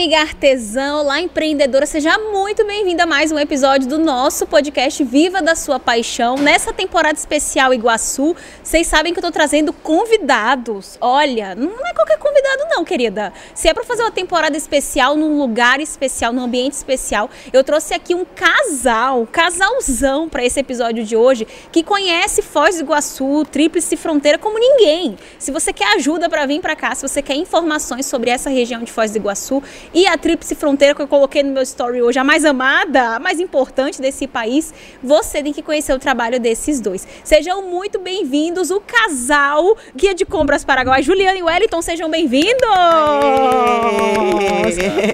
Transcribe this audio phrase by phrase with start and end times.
[0.00, 5.42] amiga artesã, olá empreendedora, seja muito bem-vinda a mais um episódio do nosso podcast Viva
[5.42, 6.36] da Sua Paixão.
[6.36, 10.96] Nessa temporada especial Iguaçu, vocês sabem que eu tô trazendo convidados.
[11.02, 13.30] Olha, não é qualquer convidado não, querida.
[13.54, 17.92] Se é para fazer uma temporada especial num lugar especial, num ambiente especial, eu trouxe
[17.92, 23.98] aqui um casal, casalzão para esse episódio de hoje, que conhece Foz do Iguaçu, Tríplice
[23.98, 25.18] Fronteira como ninguém.
[25.38, 28.82] Se você quer ajuda para vir para cá, se você quer informações sobre essa região
[28.82, 32.18] de Foz do Iguaçu, e a Tríplice Fronteira que eu coloquei no meu story hoje,
[32.18, 36.80] a mais amada, a mais importante desse país, você tem que conhecer o trabalho desses
[36.80, 37.06] dois.
[37.24, 42.60] Sejam muito bem-vindos, o casal Guia de Compras Paraguai, Juliana e Wellington, sejam bem-vindos!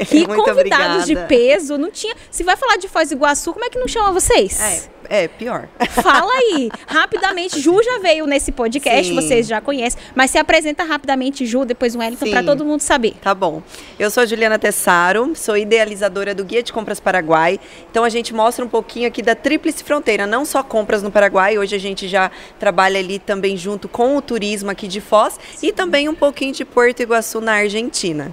[0.09, 1.05] Que muito convidados obrigada.
[1.05, 2.15] de peso, não tinha...
[2.31, 4.61] Se vai falar de Foz do Iguaçu, como é que não chama vocês?
[4.61, 5.69] É, é pior.
[5.91, 7.61] Fala aí, rapidamente.
[7.61, 9.15] Ju já veio nesse podcast, Sim.
[9.15, 12.31] vocês já conhecem, mas se apresenta rapidamente, Ju, depois o Wellington, Sim.
[12.31, 13.15] para todo mundo saber.
[13.23, 13.63] Tá bom.
[13.99, 17.59] Eu sou a Juliana Tessaro, sou idealizadora do Guia de Compras Paraguai.
[17.91, 21.59] Então a gente mostra um pouquinho aqui da Tríplice Fronteira, não só compras no Paraguai,
[21.59, 25.73] hoje a gente já trabalha ali também junto com o turismo aqui de Foz e
[25.73, 28.33] também um pouquinho de Porto Iguaçu na Argentina.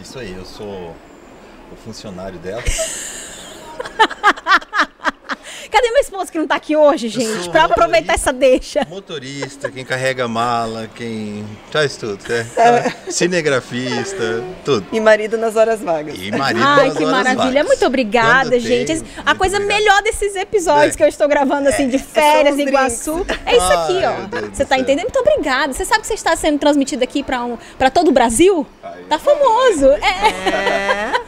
[0.00, 0.94] Isso aí, eu sou
[1.70, 2.62] o funcionário dela.
[6.10, 7.48] Esposo que não tá aqui hoje, gente?
[7.50, 8.84] Pra aproveitar essa deixa.
[8.90, 12.44] Motorista, quem carrega a mala, quem faz tudo, né?
[13.08, 14.84] Cinegrafista, tudo.
[14.92, 16.16] E marido nas horas vagas.
[16.18, 17.46] E marido Ai, nas que horas maravilha.
[17.62, 17.66] vagas.
[17.68, 18.86] Muito obrigada, Quando gente.
[18.86, 19.78] tem, a coisa obrigado.
[19.78, 20.96] melhor desses episódios É.
[20.96, 24.06] que eu estou gravando, assim, de férias são em os Iguaçu, é isso aqui, Ai,
[24.06, 24.48] ó.
[24.52, 24.78] Você tá céu.
[24.82, 25.04] entendendo?
[25.04, 25.72] Muito obrigada.
[25.72, 28.66] Você sabe que você está sendo transmitido aqui pra, um, pra todo o Brasil?
[28.82, 29.86] Ai, Tá famoso.
[29.86, 30.50] É.
[30.50, 31.19] É.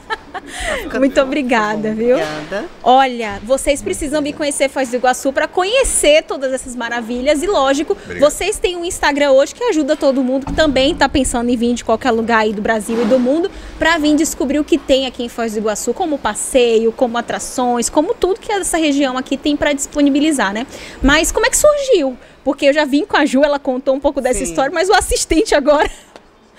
[0.99, 2.17] Muito obrigada, viu?
[2.17, 2.69] Obrigada.
[2.83, 7.93] Olha, vocês precisam vir conhecer Foz do Iguaçu para conhecer todas essas maravilhas e lógico,
[7.93, 8.21] Obrigado.
[8.21, 11.75] vocês têm um Instagram hoje que ajuda todo mundo que também está pensando em vir
[11.75, 15.07] de qualquer lugar aí do Brasil e do mundo para vir descobrir o que tem
[15.07, 19.37] aqui em Foz do Iguaçu, como passeio, como atrações, como tudo que essa região aqui
[19.37, 20.67] tem para disponibilizar, né?
[21.03, 22.17] Mas como é que surgiu?
[22.45, 24.45] Porque eu já vim com a Ju, ela contou um pouco dessa Sim.
[24.45, 25.89] história, mas o assistente agora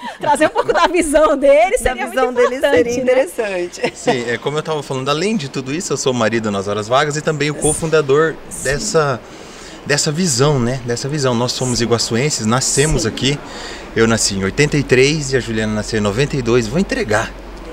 [0.19, 3.02] trazer um pouco da visão dele Da seria visão muito dele seria né?
[3.02, 3.81] interessante.
[3.96, 6.68] Sim, é como eu estava falando, além de tudo isso, eu sou o marido nas
[6.68, 9.19] horas vagas e também o cofundador dessa,
[9.86, 10.80] dessa visão, né?
[10.86, 11.34] Dessa visão.
[11.36, 13.08] Nós somos iguaçuenses, nascemos Sim.
[13.08, 13.40] aqui.
[13.96, 16.68] Eu nasci em 83 e a Juliana nasceu em 92.
[16.68, 17.31] Vou entregar.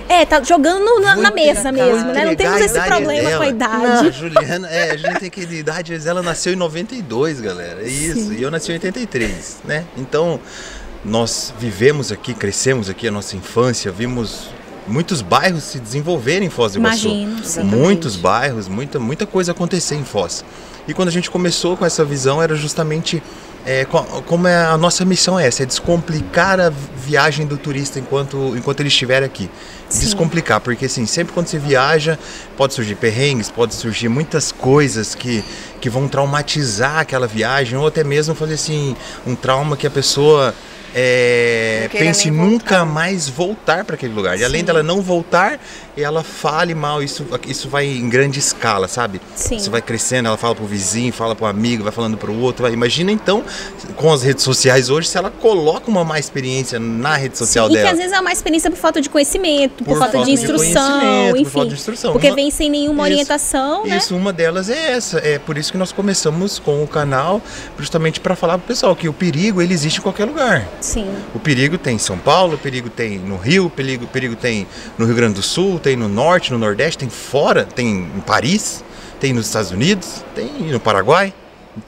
[0.08, 2.24] É, tá jogando no- na, na mesa mesmo, né?
[2.24, 3.46] Não temos a esse idade problema com a dela.
[3.46, 4.08] idade.
[4.08, 7.80] A Juliana, é, a gente tem que idade, mas ela nasceu em 92, galera.
[7.82, 8.34] É Isso, Sim.
[8.36, 9.84] e eu nasci em 83, né?
[9.96, 10.40] Então,
[11.04, 14.48] nós vivemos aqui, crescemos aqui a nossa infância, vimos
[14.86, 17.08] muitos bairros se desenvolverem em Foz do Iguaçu.
[17.08, 17.64] Imagino.
[17.64, 20.44] Muitos bairros, muita, muita coisa acontecer em Foz.
[20.88, 23.22] E quando a gente começou com essa visão, era justamente
[23.64, 27.98] é, co- como é a nossa missão é essa, é descomplicar a viagem do turista
[27.98, 29.48] enquanto, enquanto ele estiver aqui.
[29.88, 30.00] Sim.
[30.06, 32.18] Descomplicar, porque assim, sempre quando você viaja,
[32.56, 35.44] pode surgir perrengues, pode surgir muitas coisas que,
[35.80, 38.96] que vão traumatizar aquela viagem, ou até mesmo fazer assim,
[39.26, 40.54] um trauma que a pessoa
[40.94, 42.84] é, pense nunca voltar.
[42.86, 44.38] mais voltar para aquele lugar.
[44.38, 45.58] E além dela não voltar,
[45.96, 49.20] ela fale mal, isso, isso vai em grande escala, sabe?
[49.34, 49.56] Sim.
[49.56, 52.62] Isso vai crescendo, ela fala pro vizinho, fala pro amigo, vai falando pro outro.
[52.62, 53.44] vai- Imagina então,
[53.96, 57.72] com as redes sociais hoje, se ela coloca uma má experiência na rede social Sim,
[57.72, 57.88] e dela.
[57.88, 60.26] que às vezes é uma experiência por falta de conhecimento, por, Por falta, de falta
[60.26, 61.00] de instrução,
[61.30, 61.50] por enfim.
[61.50, 62.12] falta de instrução.
[62.12, 63.12] Porque Uma- vem sem nenhuma Isso.
[63.12, 63.96] orientação, né?
[63.96, 65.18] Isso, uma delas é essa.
[65.18, 67.42] É por isso que nós começamos com o canal,
[67.78, 70.66] justamente para falar pro pessoal que o perigo ele existe em qualquer lugar.
[70.80, 71.14] Sim.
[71.34, 74.36] O perigo tem em São Paulo, o perigo tem no Rio, o perigo, o perigo
[74.36, 74.66] tem
[74.98, 78.84] no Rio Grande do Sul, tem no Norte, no Nordeste, tem fora, tem em Paris,
[79.18, 81.34] tem nos Estados Unidos, tem no Paraguai,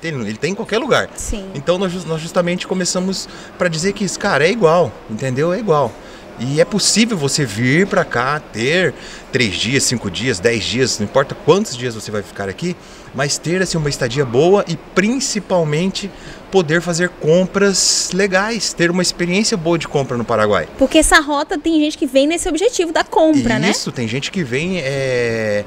[0.00, 1.08] tem, ele tem em qualquer lugar.
[1.16, 1.50] Sim.
[1.54, 5.52] Então nós, nós justamente começamos para dizer que isso, cara, é igual, entendeu?
[5.52, 5.92] É igual.
[6.38, 8.94] E é possível você vir para cá, ter
[9.30, 12.76] três dias, cinco dias, dez dias, não importa quantos dias você vai ficar aqui,
[13.14, 16.10] mas ter assim, uma estadia boa e principalmente
[16.52, 20.68] poder fazer compras legais, ter uma experiência boa de compra no Paraguai.
[20.78, 23.70] Porque essa rota tem gente que vem nesse objetivo da compra, né?
[23.70, 25.64] Isso, tem gente que vem é,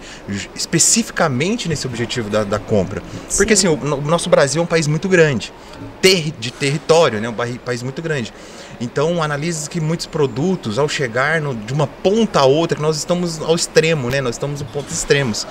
[0.53, 3.01] especificamente nesse objetivo da, da compra.
[3.35, 3.67] Porque Sim.
[3.67, 5.51] assim, o, o nosso Brasil é um país muito grande,
[6.01, 7.27] ter, de território, né?
[7.27, 8.31] um país muito grande.
[8.79, 12.97] Então, analisa que muitos produtos, ao chegar no- de uma ponta a outra, que nós
[12.97, 14.21] estamos ao extremo, né?
[14.21, 15.47] Nós estamos em pontos extremos.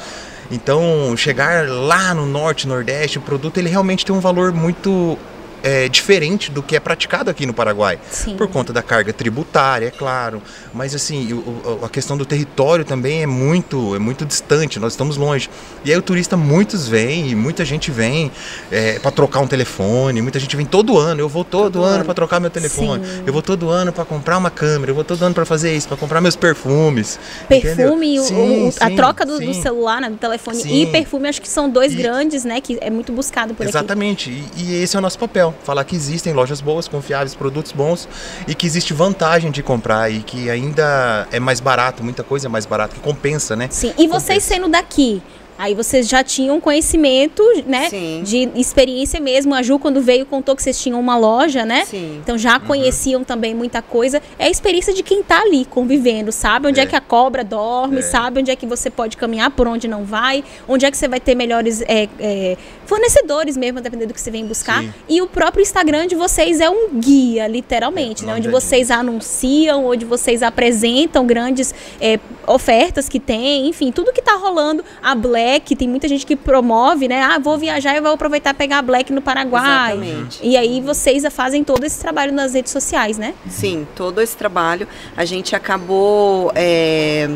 [0.50, 5.19] Então, chegar lá no norte, nordeste, o produto ele realmente tem um valor muito
[5.64, 7.99] é, diferente do que é praticado aqui no Paraguai.
[8.11, 8.37] Sim.
[8.37, 10.43] Por conta da carga tributária, é claro.
[10.75, 14.93] Mas assim, o, o, a questão do território também é muito, é muito distante, nós
[14.93, 15.49] estamos longe.
[15.84, 18.31] E aí o turista, muitos vêm, e muita gente vem
[18.70, 21.20] é, para trocar um telefone, muita gente vem todo ano.
[21.20, 22.05] Eu vou todo, Todo ano, ano.
[22.05, 23.05] para trocar meu telefone.
[23.05, 23.22] Sim.
[23.26, 25.88] Eu vou todo ano para comprar uma câmera, eu vou todo ano para fazer isso,
[25.88, 27.19] para comprar meus perfumes.
[27.49, 28.22] Perfume, entendeu?
[28.22, 30.82] o- Sim, o- a troca do, do celular, né, do telefone Sim.
[30.82, 32.61] e perfume, acho que são dois E- grandes, né?
[32.61, 33.70] Que é muito buscado por aqui.
[33.70, 37.73] Exatamente, e, e esse é o nosso papel, falar que existem lojas boas, confiáveis, produtos
[37.73, 38.09] bons
[38.49, 42.51] e que existe vantagem de comprar e que ainda é mais barato, muita coisa é
[42.51, 43.69] mais barato, que compensa, né?
[43.71, 44.55] Sim, e vocês Compensa.
[44.55, 45.23] sendo daqui,
[45.59, 47.89] aí vocês já tinham conhecimento, né?
[47.89, 48.23] Sim.
[48.25, 49.55] De experiência mesmo.
[49.55, 51.85] A Ju, quando veio, contou que vocês tinham uma loja, né?
[51.85, 52.19] Sim.
[52.23, 52.67] Então já Uhum.
[52.67, 54.21] conheciam também muita coisa.
[54.39, 56.87] É a experiência de quem tá ali convivendo, sabe onde é, É.
[56.87, 58.03] que a cobra dorme, É.
[58.03, 61.09] sabe onde é que você pode caminhar, por onde não vai, onde é que você
[61.09, 64.83] vai ter melhores é, é, fornecedores mesmo, dependendo do que você vem buscar.
[64.83, 64.93] Sim.
[65.09, 68.35] E o próprio Instagram de vocês é um guia, literalmente, É, né?
[68.35, 74.35] Onde vocês anunciam, onde vocês apresentam grandes é, ofertas que tem, enfim, tudo que tá
[74.37, 74.85] rolando.
[75.03, 75.44] A Black,
[75.76, 77.23] tem muita gente que promove, né?
[77.23, 79.96] Ah, vou viajar e vou aproveitar e pegar a Black no Paraguai.
[79.96, 80.41] Exatamente.
[80.43, 83.35] E aí vocês fazem todo esse trabalho nas redes sociais, né?
[83.49, 84.87] Sim, todo esse trabalho
[85.17, 86.52] a gente acabou.
[86.55, 87.29] é,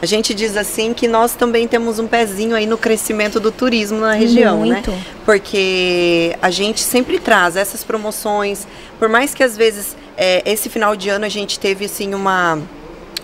[0.00, 4.00] a gente diz assim que nós também temos um pezinho aí no crescimento do turismo
[4.00, 4.90] na região, Muito.
[4.90, 5.04] né?
[5.24, 8.66] Porque a gente sempre traz essas promoções,
[8.98, 12.58] por mais que às vezes é, esse final de ano a gente teve assim uma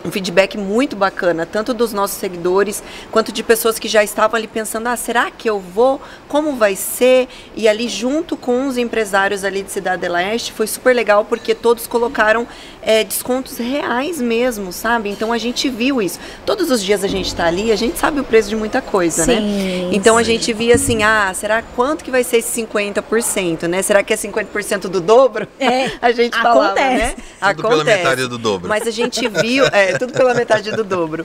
[0.04, 4.46] um feedback muito bacana, tanto dos nossos seguidores, quanto de pessoas que já estavam ali
[4.46, 6.00] pensando, ah, será que eu vou?
[6.28, 7.28] Como vai ser?
[7.56, 11.54] E ali junto com os empresários ali de Cidade de Leste, foi super legal porque
[11.54, 12.46] todos colocaram
[12.82, 15.10] é, descontos reais mesmo, sabe?
[15.10, 16.18] Então a gente viu isso.
[16.46, 19.26] Todos os dias a gente está ali, a gente sabe o preço de muita coisa,
[19.26, 19.36] né?
[19.36, 23.82] Sim, Então a gente via assim, ah, será quanto que vai ser esse 50%, né?
[23.82, 25.46] Será que é 50% do dobro?
[25.58, 27.16] É, a gente falava, acontece.
[27.40, 27.54] né?
[27.54, 28.68] Tudo pela metade do dobro.
[28.68, 31.24] Mas a gente viu, é, tudo pela metade do dobro.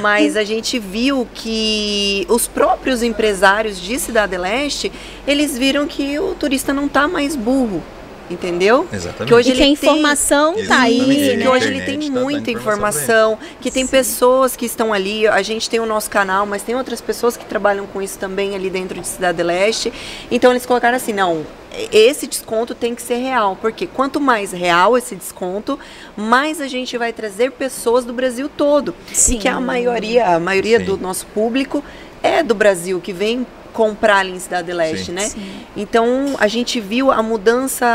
[0.00, 4.90] Mas a gente viu que os próprios empresários de Cidade Leste,
[5.26, 7.82] eles viram que o turista não tá mais burro.
[8.30, 8.86] Entendeu?
[8.92, 9.28] Exatamente.
[9.28, 11.30] Que hoje E que a ele tem- informação tá aí, Exatamente.
[11.30, 11.50] que né?
[11.50, 15.68] hoje ele tem tá muita informação informação, que tem pessoas que estão ali, a gente
[15.68, 19.00] tem o nosso canal, mas tem outras pessoas que trabalham com isso também ali dentro
[19.00, 19.92] de Cidade Leste.
[20.30, 21.44] Então eles colocaram assim, não,
[21.92, 25.78] esse desconto tem que ser real, porque quanto mais real esse desconto,
[26.16, 28.94] mais a gente vai trazer pessoas do Brasil todo.
[29.12, 29.36] Sim.
[29.36, 30.84] E que a maioria, a maioria Sim.
[30.86, 31.84] do nosso público
[32.22, 35.12] é do Brasil, que vem comprar ali em Cidade Leste, Sim.
[35.12, 35.22] né?
[35.22, 35.66] Sim.
[35.76, 37.86] Então a gente viu a mudança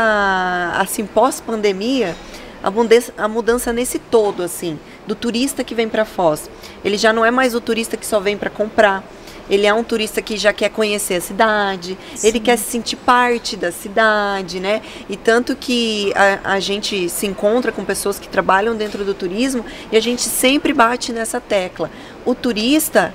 [0.76, 2.14] assim pós-pandemia,
[2.62, 6.50] a mudança, a mudança nesse todo assim, do turista que vem para Foz.
[6.84, 9.04] Ele já não é mais o turista que só vem para comprar.
[9.50, 13.56] Ele é um turista que já quer conhecer a cidade, ele quer se sentir parte
[13.56, 14.82] da cidade, né?
[15.08, 19.64] E tanto que a, a gente se encontra com pessoas que trabalham dentro do turismo
[19.90, 21.90] e a gente sempre bate nessa tecla.
[22.26, 23.14] O turista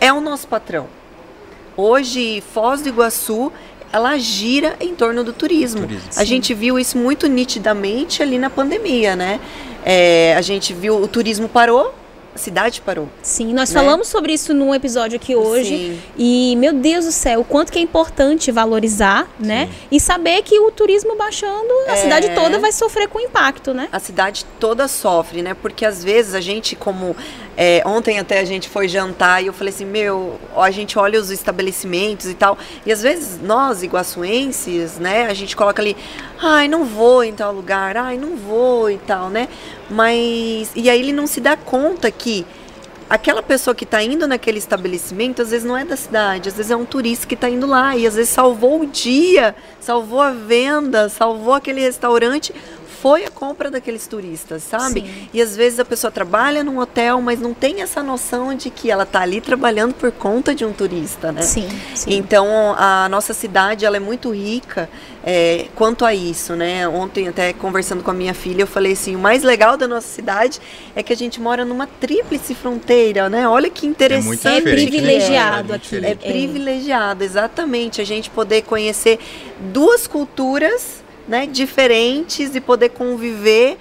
[0.00, 0.86] é o nosso patrão.
[1.76, 3.52] Hoje, Foz do Iguaçu,
[3.92, 5.82] ela gira em torno do turismo.
[5.82, 6.10] Turismo.
[6.16, 9.40] A gente viu isso muito nitidamente ali na pandemia, né?
[9.84, 11.94] É, a gente viu o turismo parou,
[12.34, 13.08] a cidade parou.
[13.22, 13.80] Sim, nós né?
[13.80, 15.68] falamos sobre isso num episódio aqui hoje.
[15.68, 16.02] Sim.
[16.18, 19.70] E, meu Deus do céu, o quanto que é importante valorizar, né?
[19.90, 21.96] E saber que o turismo baixando, a É.
[21.96, 23.88] cidade toda vai sofrer com impacto, né?
[23.92, 25.54] a cidade toda sofre, né?
[25.54, 27.14] Porque às vezes a gente, como
[27.56, 31.20] é, ontem até a gente foi jantar e eu falei assim, meu, a gente olha
[31.20, 35.96] os estabelecimentos e tal, e às vezes nós, iguaçuenses, né, a gente coloca ali,
[36.42, 39.48] ai, não vou em tal lugar, ai, não vou e tal, né?
[39.90, 42.46] Mas, e aí ele não se dá conta que
[43.08, 46.70] aquela pessoa que está indo naquele estabelecimento, às vezes não é da cidade, às vezes
[46.70, 50.30] é um turista que está indo lá e às vezes salvou o dia, salvou a
[50.30, 52.54] venda, salvou aquele restaurante,
[53.04, 55.02] foi a compra daqueles turistas, sabe?
[55.02, 55.28] Sim.
[55.34, 58.90] E às vezes a pessoa trabalha num hotel, mas não tem essa noção de que
[58.90, 61.42] ela está ali trabalhando por conta de um turista, né?
[61.42, 62.14] Sim, sim.
[62.14, 64.88] Então a nossa cidade ela é muito rica
[65.22, 66.88] é, quanto a isso, né?
[66.88, 70.08] Ontem até conversando com a minha filha eu falei assim, o mais legal da nossa
[70.08, 70.58] cidade
[70.96, 73.46] é que a gente mora numa tríplice fronteira, né?
[73.46, 74.48] Olha que interessante.
[74.48, 74.72] É diferente, né?
[74.72, 76.06] privilegiado É aqui.
[76.06, 78.00] É privilegiado, exatamente.
[78.00, 79.18] A gente poder conhecer
[79.60, 83.78] duas culturas né, diferentes e poder conviver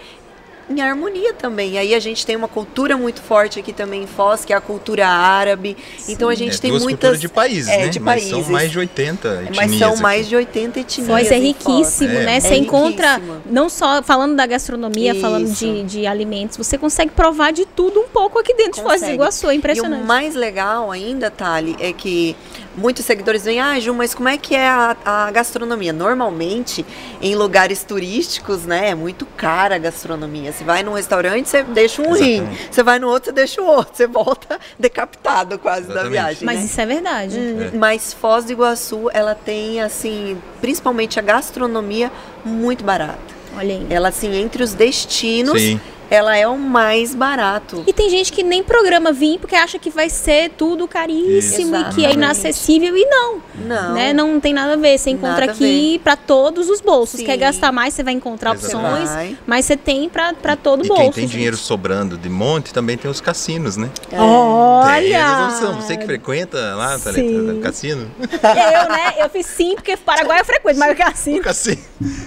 [0.70, 1.74] em harmonia também.
[1.74, 4.56] E aí a gente tem uma cultura muito forte aqui também em Foz, que é
[4.56, 5.76] a cultura árabe.
[5.98, 6.14] Sim.
[6.14, 7.88] Então a gente é, tem duas muitas de países, é, né?
[7.90, 8.30] De Mas países.
[8.46, 9.56] são mais de 80 etnias.
[9.58, 10.02] Mas são aqui.
[10.02, 11.08] mais de 80 etnias.
[11.10, 12.38] Foz é riquíssimo, É, né?
[12.38, 13.42] é Você encontra, riquíssimo.
[13.46, 15.20] não só falando da gastronomia, Isso.
[15.22, 18.94] falando de, de alimentos, você consegue provar de tudo um pouco aqui dentro de Foz
[18.94, 19.14] do Consegue.
[19.16, 19.50] Iguaçu.
[19.50, 20.02] É E impressionante.
[20.02, 22.38] o mais legal ainda, Thali, é que
[22.75, 25.94] muitos seguidores vêm, ah, Ju, mas como é que é a, a gastronomia?
[25.94, 26.86] Normalmente,
[27.22, 30.51] em lugares turísticos, né, é muito cara a gastronomia.
[30.51, 32.36] Você vai num restaurante, você deixa um rim.
[32.38, 32.68] Exatamente.
[32.72, 33.96] Você vai no outro, você deixa o outro.
[33.96, 36.12] Você volta decapitado quase da Exatamente.
[36.12, 36.65] viagem, Mas né?
[36.65, 37.38] isso é verdade.
[37.38, 37.77] Hum, É.
[37.77, 42.12] Mas Foz do Iguaçu, ela tem, assim, principalmente a gastronomia
[42.44, 43.20] muito barata.
[43.56, 43.86] Olha aí.
[43.89, 45.80] Ela, assim, entre os destinos, Sim.
[46.10, 47.84] Ela é o mais barato.
[47.88, 51.84] E tem gente que nem programa vir porque acha que vai ser tudo caríssimo e
[51.94, 53.94] que é inacessível e não, Não.
[53.94, 54.14] né?
[54.14, 54.98] Não tem nada a ver.
[54.98, 57.20] Você encontra Nada aqui para todos os bolsos.
[57.20, 57.26] Sim.
[57.26, 58.88] Quer gastar mais, você vai encontrar Exatamente.
[58.88, 59.38] opções, Vai.
[59.46, 61.02] mas você tem para todo E bolso.
[61.04, 61.32] quem tem gente.
[61.34, 63.90] dinheiro sobrando de monte também tem os cassinos, né?
[64.12, 64.18] É.
[64.20, 65.50] Olha!
[65.76, 68.10] Você que frequenta lá, tá no cassino?
[68.22, 69.14] Eu, né?
[69.18, 71.40] Eu fiz sim, porque Paraguai eu frequento, mas eu assim.
[71.40, 71.82] O cassino.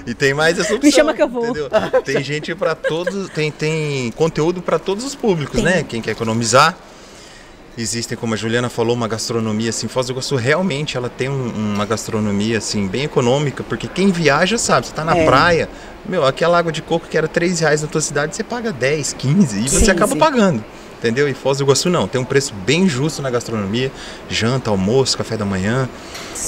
[0.07, 0.81] E tem mais essa opção.
[0.89, 1.45] Me chama que eu vou.
[1.47, 1.69] entendeu?
[2.05, 3.66] Tem gente para todos, tem, tem
[4.17, 5.65] conteúdo para todos os públicos, Tem.
[5.65, 5.83] né?
[5.89, 6.77] Quem quer economizar.
[7.79, 11.53] Existem, como a Juliana falou, uma gastronomia assim, Foz do Iguaçu realmente ela tem um-
[11.75, 15.27] uma gastronomia assim bem econômica, porque quem viaja sabe, você tá na É.
[15.27, 15.69] praia,
[16.09, 19.13] meu, aquela água de coco que era 3 reais na tua cidade, você paga 10,
[19.13, 20.19] 15 e você Sim, acaba sim.
[20.19, 20.65] pagando.
[20.99, 21.29] Entendeu?
[21.29, 23.93] E Foz do Iguaçu não, tem um preço bem justo na gastronomia,
[24.31, 25.87] janta, almoço, café da manhã.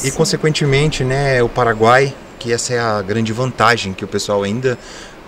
[0.02, 4.78] E consequentemente, né, o Paraguai, que essa é a grande vantagem que o pessoal ainda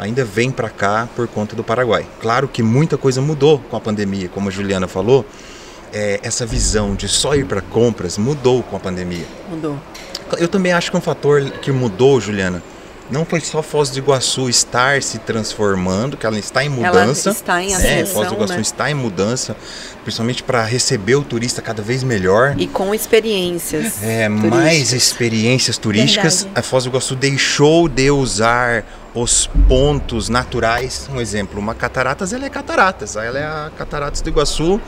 [0.00, 2.06] ainda vem para cá por conta do Paraguai.
[2.20, 5.24] Claro que muita coisa mudou com a pandemia, como a Juliana falou.
[5.92, 9.24] é, essa visão de só ir para compras mudou com a pandemia.
[9.48, 9.78] Mudou.
[10.38, 12.62] Eu também acho que um fator que mudou, Juliana,
[13.10, 17.30] não foi só Foz do Iguaçu estar se transformando, que ela está em mudança.
[17.30, 18.60] Ela está em ascensão, Foz do Iguaçu né?
[18.60, 19.56] está em mudança,
[20.04, 22.54] principalmente para receber o turista cada vez melhor.
[22.56, 24.02] E com experiências.
[24.02, 26.42] É, mais experiências turísticas.
[26.42, 26.60] Verdade.
[26.60, 31.08] A Foz do Iguaçu deixou de usar os pontos naturais.
[31.12, 33.16] Um exemplo, uma cataratas, ela é cataratas.
[33.16, 34.80] Ela é a cataratas do Iguaçu,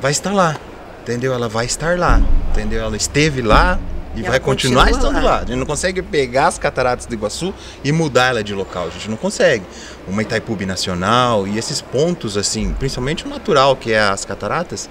[0.00, 0.56] vai estar lá,
[1.02, 1.34] entendeu?
[1.34, 2.82] Ela vai estar lá, entendeu?
[2.82, 3.78] Ela esteve lá
[4.14, 5.30] e, E vai continuar continua estando lá.
[5.30, 5.36] lá.
[5.38, 8.86] A gente não consegue pegar as cataratas do Iguaçu e mudar ela de local.
[8.88, 9.64] A gente não consegue.
[10.08, 14.88] Uma Itaipubi Nacional e esses pontos, assim, principalmente o natural, que é as cataratas,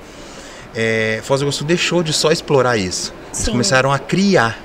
[0.76, 3.14] é, Foz do Iguaçu deixou de só explorar isso.
[3.28, 3.52] Eles Sim.
[3.52, 4.58] começaram a criar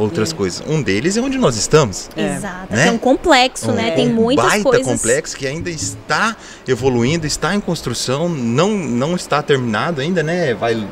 [0.00, 0.62] outras coisas.
[0.66, 2.08] Um deles é onde nós estamos.
[2.16, 2.36] É.
[2.36, 2.74] Exato.
[2.74, 2.88] Né?
[2.88, 3.92] É um complexo, né?
[3.92, 4.86] Um Tem muitas baita coisas.
[4.86, 10.54] complexo que ainda está evoluindo, está em construção, não, não está terminado ainda, né?
[10.54, 10.86] Vai,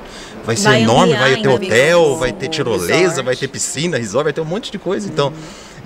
[0.44, 3.22] vai ser Vai enorme, vai ter hotel, vai ter tirolesa, resort.
[3.22, 5.08] vai ter piscina, resort, vai ter um monte de coisa.
[5.08, 5.32] Então,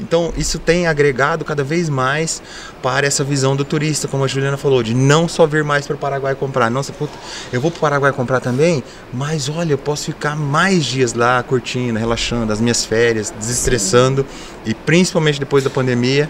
[0.02, 2.42] então isso tem agregado cada vez mais
[2.82, 5.94] para essa visão do turista, como a Juliana falou, de não só vir mais para
[5.94, 6.70] o Paraguai comprar.
[6.70, 7.12] Nossa, puta,
[7.52, 8.82] eu vou para o Paraguai comprar também,
[9.12, 14.26] mas olha, eu posso ficar mais dias lá curtindo, relaxando, as minhas férias, desestressando.
[14.66, 16.28] E principalmente depois da pandemia,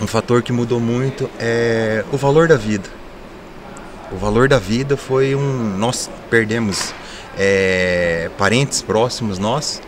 [0.00, 2.88] um fator que mudou muito é o valor da vida.
[4.10, 5.76] O valor da vida foi um.
[5.76, 6.94] Nós perdemos
[7.38, 9.80] é, parentes próximos nós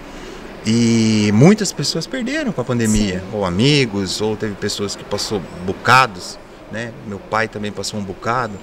[0.67, 6.39] e muitas pessoas perderam com a pandemia, ou amigos, ou teve pessoas que passou bocados,
[6.71, 6.93] né?
[7.07, 8.55] Meu pai também passou um bocado.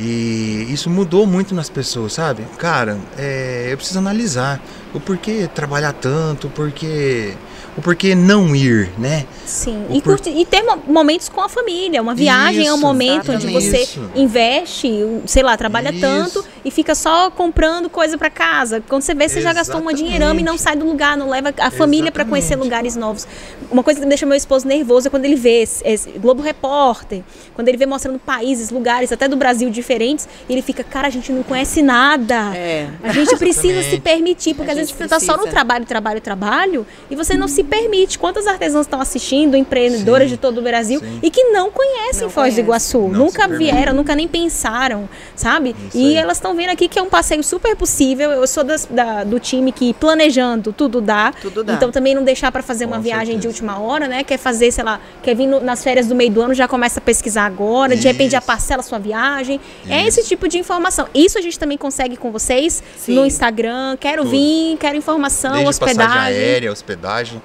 [0.00, 2.44] E isso mudou muito nas pessoas, sabe?
[2.56, 4.62] Cara, é, eu preciso analisar
[4.94, 7.34] o porquê trabalhar tanto, o porquê,
[7.76, 9.26] o porquê não ir, né?
[9.44, 12.00] Sim, O e, por- e ter mo- momentos com a família.
[12.00, 14.08] Uma viagem é um Isso, momento onde você Isso.
[14.14, 14.88] investe,
[15.26, 16.00] sei lá, trabalha Isso.
[16.00, 18.82] tanto e fica só comprando coisa pra casa.
[18.88, 20.04] Quando você vê, você já gastou uma Exatamente.
[20.04, 22.64] dinheirama e não sai do lugar, não leva a família pra conhecer Exatamente.
[22.64, 23.26] lugares novos.
[23.70, 27.22] Uma coisa que deixa meu esposo nervoso é quando ele vê esse, esse Globo Repórter,
[27.54, 31.10] quando ele vê mostrando países, lugares, até do Brasil diferentes, e ele fica, cara, a
[31.10, 32.54] gente não conhece nada.
[32.56, 32.88] É.
[33.02, 33.90] A gente precisa Exatamente.
[33.90, 37.16] se permitir, porque A às vezes gente você está só no trabalho, trabalho, trabalho, e
[37.16, 38.18] você não se permite.
[38.18, 41.18] Quantas artesãs estão assistindo, empreendedoras Sim, de todo o Brasil, sim.
[41.22, 42.64] e que não conhecem Não Foz do conhecem.
[42.64, 45.74] Iguaçu, Não nunca vieram, nunca nem pensaram, sabe?
[45.88, 46.16] Isso e aí.
[46.16, 48.30] elas estão vendo aqui que é um passeio super possível.
[48.30, 51.32] Eu sou das- da- do time que planejando tudo dá.
[51.40, 51.74] Tudo dá.
[51.74, 54.24] Então também não deixar para fazer uma Com viagem de última hora, né?
[54.24, 56.98] Quer fazer, sei lá, quer vir no- nas férias do meio do ano, já começa
[57.00, 58.46] a pesquisar agora, de repente já Isso.
[58.46, 59.60] parcela a sua viagem.
[59.88, 60.20] É Isso.
[60.20, 61.06] esse tipo de informação.
[61.14, 63.14] Isso a gente também consegue com vocês Sim.
[63.14, 63.96] no Instagram.
[63.98, 64.30] Quero Tudo.
[64.30, 66.38] vir, quero informação, Desde passagem hospedagem.
[66.38, 67.42] aérea, hospedagem,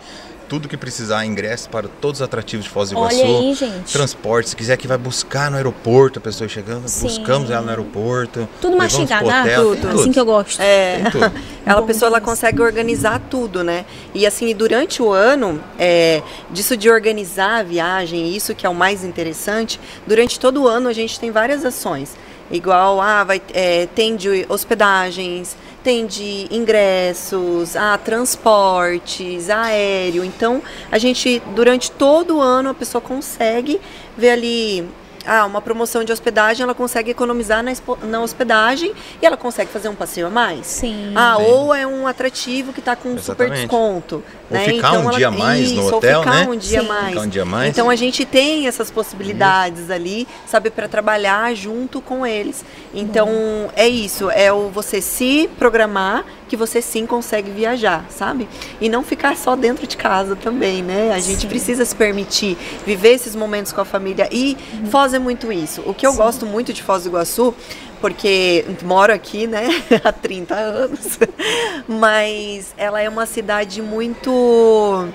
[0.54, 3.22] tudo que precisar, ingresso para todos os atrativos de Foz do Iguaçu.
[3.22, 3.92] Olha aí, gente.
[3.92, 7.08] Transporte, se quiser que vai buscar no aeroporto, a pessoa chegando, Sim.
[7.08, 8.48] buscamos ela no aeroporto.
[8.62, 9.82] Tudo mastigado, ah, tudo.
[9.82, 10.62] tem Assim que eu gosto.
[10.62, 11.10] É.
[11.10, 11.32] Tudo.
[11.66, 13.86] Ela Bom pessoa ela consegue organizar tudo, né?
[14.14, 18.76] E assim, durante o ano, é, disso de organizar a viagem, isso que é o
[18.76, 22.18] mais interessante, durante todo o ano a gente tem várias ações.
[22.52, 30.24] Igual, ah, vai, é, tem de hospedagens, tem de ingressos, ah, transportes, aéreo.
[30.24, 33.80] Então, a gente, durante todo o ano, a pessoa consegue
[34.18, 34.88] ver ali
[35.26, 37.72] ah, uma promoção de hospedagem, ela consegue economizar na,
[38.04, 40.66] na hospedagem e ela consegue fazer um passeio a mais.
[40.66, 41.14] Sim.
[41.16, 41.46] Ah, Sim.
[41.46, 44.24] ou é um atrativo que está com um super desconto.
[44.50, 44.66] Ou né?
[44.66, 46.48] ficar um ela- dia mais no Isso, hotel, ou ficar né?
[46.50, 46.88] um dia Sim.
[46.88, 47.10] mais.
[47.10, 47.70] Ficar um dia a mais.
[47.70, 52.64] Então a gente tem essas possibilidades ali, sabe, para trabalhar junto com eles.
[52.94, 53.30] Então
[53.76, 56.24] é isso, é o você se programar
[56.54, 58.48] que você sim consegue viajar, sabe?
[58.80, 61.12] E não ficar só dentro de casa também, né?
[61.12, 61.48] A gente Sim.
[61.48, 62.56] precisa se permitir
[62.86, 64.56] viver esses momentos com a família e
[64.92, 65.82] Foz é muito isso.
[65.84, 66.18] O que eu Sim.
[66.18, 67.56] gosto muito de Foz do Iguaçu
[68.00, 69.68] porque moro aqui, né,
[70.04, 71.18] há 30 anos,
[71.90, 75.10] mas ela é uma cidade muito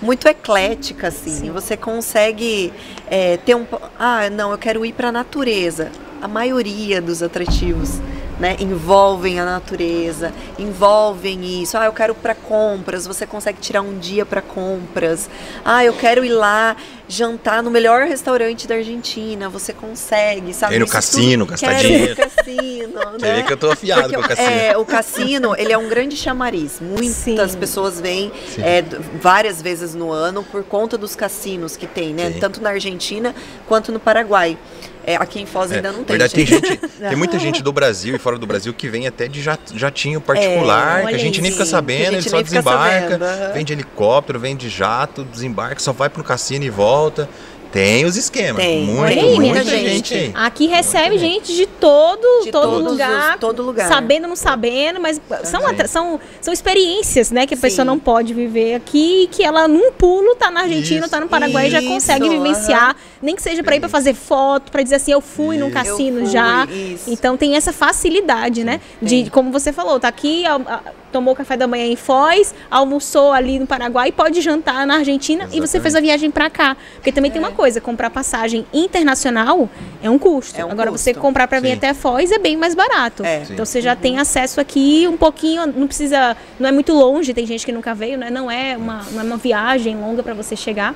[0.00, 1.46] muito eclética, assim.
[1.46, 1.50] Sim.
[1.50, 2.72] Você consegue
[3.10, 3.66] é, ter um.
[3.98, 5.90] Ah, não, eu quero ir para a natureza.
[6.22, 7.98] A maioria dos atrativos
[8.38, 11.76] né, envolvem a natureza, envolvem isso.
[11.76, 13.06] Ah, eu quero para compras.
[13.06, 15.28] Você consegue tirar um dia para compras.
[15.64, 16.76] Ah, eu quero ir lá
[17.08, 19.48] jantar no melhor restaurante da Argentina.
[19.48, 20.76] Você consegue, sabe?
[20.76, 22.10] Ir no cassino, gastar Quero ir dinheiro.
[22.10, 23.42] no cassino, né?
[23.42, 24.50] que eu tô afiado Porque com o cassino.
[24.50, 26.80] É, o cassino, ele é um grande chamariz.
[26.80, 27.58] Muitas Sim.
[27.58, 28.82] pessoas vêm é,
[29.20, 32.32] várias vezes no ano por conta dos cassinos que tem, né?
[32.32, 32.40] Sim.
[32.40, 33.34] Tanto na Argentina
[33.66, 34.58] quanto no Paraguai.
[35.06, 36.18] É, aqui em Foz É, ainda não tem.
[36.18, 36.66] verdade, tem, gente.
[36.66, 39.72] gente, tem muita gente do Brasil e fora do Brasil que vem até de jat-
[39.74, 43.54] jatinho particular, que olha a gente nem fica que sabendo, ele gente só desembarca, sabendo,
[43.54, 47.28] vem de helicóptero, vem de jato, desembarca, só vai pro cassino e volta.
[47.72, 48.62] Tem os esquemas.
[48.62, 50.14] Tem, muita, tem, muita muita gente.
[50.14, 50.32] aí.
[50.34, 53.88] Aqui recebe Muita gente de todo, De todo todos lugar, os- todo lugar.
[53.88, 57.88] sabendo não sabendo, mas são, são, são experiências, né, que a pessoa Sim.
[57.90, 61.10] não pode viver aqui, e que ela num pulo tá na Argentina, Isso.
[61.10, 64.14] tá no Paraguai e já Isso, consegue vivenciar, nem que seja para ir para fazer
[64.14, 65.74] foto, para dizer assim, eu fui num Isso.
[65.74, 66.64] cassino Eu fui, já.
[66.66, 67.10] isso.
[67.10, 69.26] Então tem essa facilidade, né, de tem.
[69.26, 70.80] como você falou, tá aqui, al- a-
[71.12, 75.46] tomou café da manhã em Foz, almoçou ali no Paraguai, pode jantar na Argentina e
[75.46, 75.82] você Exatamente.
[75.82, 76.76] fez a viagem para cá.
[76.96, 79.68] Porque também tem uma coisa, comprar passagem internacional
[80.02, 80.60] é um custo.
[80.60, 81.22] É um Agora você custo.
[81.22, 81.76] comprar para vir Sim.
[81.76, 83.24] até Foz é bem mais barato.
[83.24, 83.44] É.
[83.50, 87.46] Então você já tem acesso aqui um pouquinho, não precisa, não é muito longe, tem
[87.46, 88.30] gente que nunca veio, né?
[88.30, 90.94] Não é uma, não é uma viagem longa para você chegar.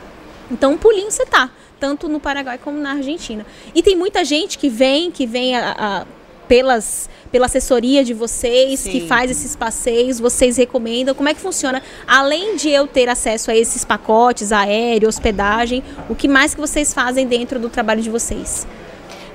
[0.51, 1.49] Então um pulinho você tá,
[1.79, 3.47] tanto no Paraguai como na Argentina.
[3.75, 6.07] E tem muita gente que vem, que vem a- a-
[6.51, 9.07] pelas pela assessoria de vocês, que Sim.
[9.07, 11.15] faz esses passeios, vocês recomendam?
[11.15, 11.81] Como é que funciona?
[12.05, 16.93] Além de eu ter acesso a esses pacotes, aéreo, hospedagem, o que mais que vocês
[16.93, 18.67] fazem dentro do trabalho de vocês?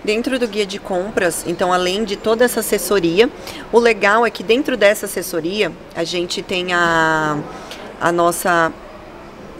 [0.04, 3.30] Dentro do guia de compras, então além de toda essa assessoria,
[3.71, 7.38] o legal é que dentro dessa assessoria a gente tem a,
[8.01, 8.73] a nossa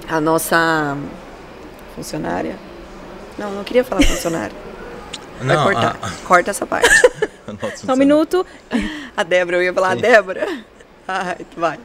[0.10, 0.98] a nossa
[1.96, 2.58] funcionária.
[3.38, 4.52] Não, não queria falar funcionária.
[5.40, 5.98] Vai Não, cortar.
[6.02, 6.90] a- Corta essa parte.
[7.62, 8.46] a- Só um minuto.
[9.16, 10.02] A Débora, eu ia falar, a Sim.
[10.02, 10.48] Débora.
[11.08, 11.80] Ai, vai.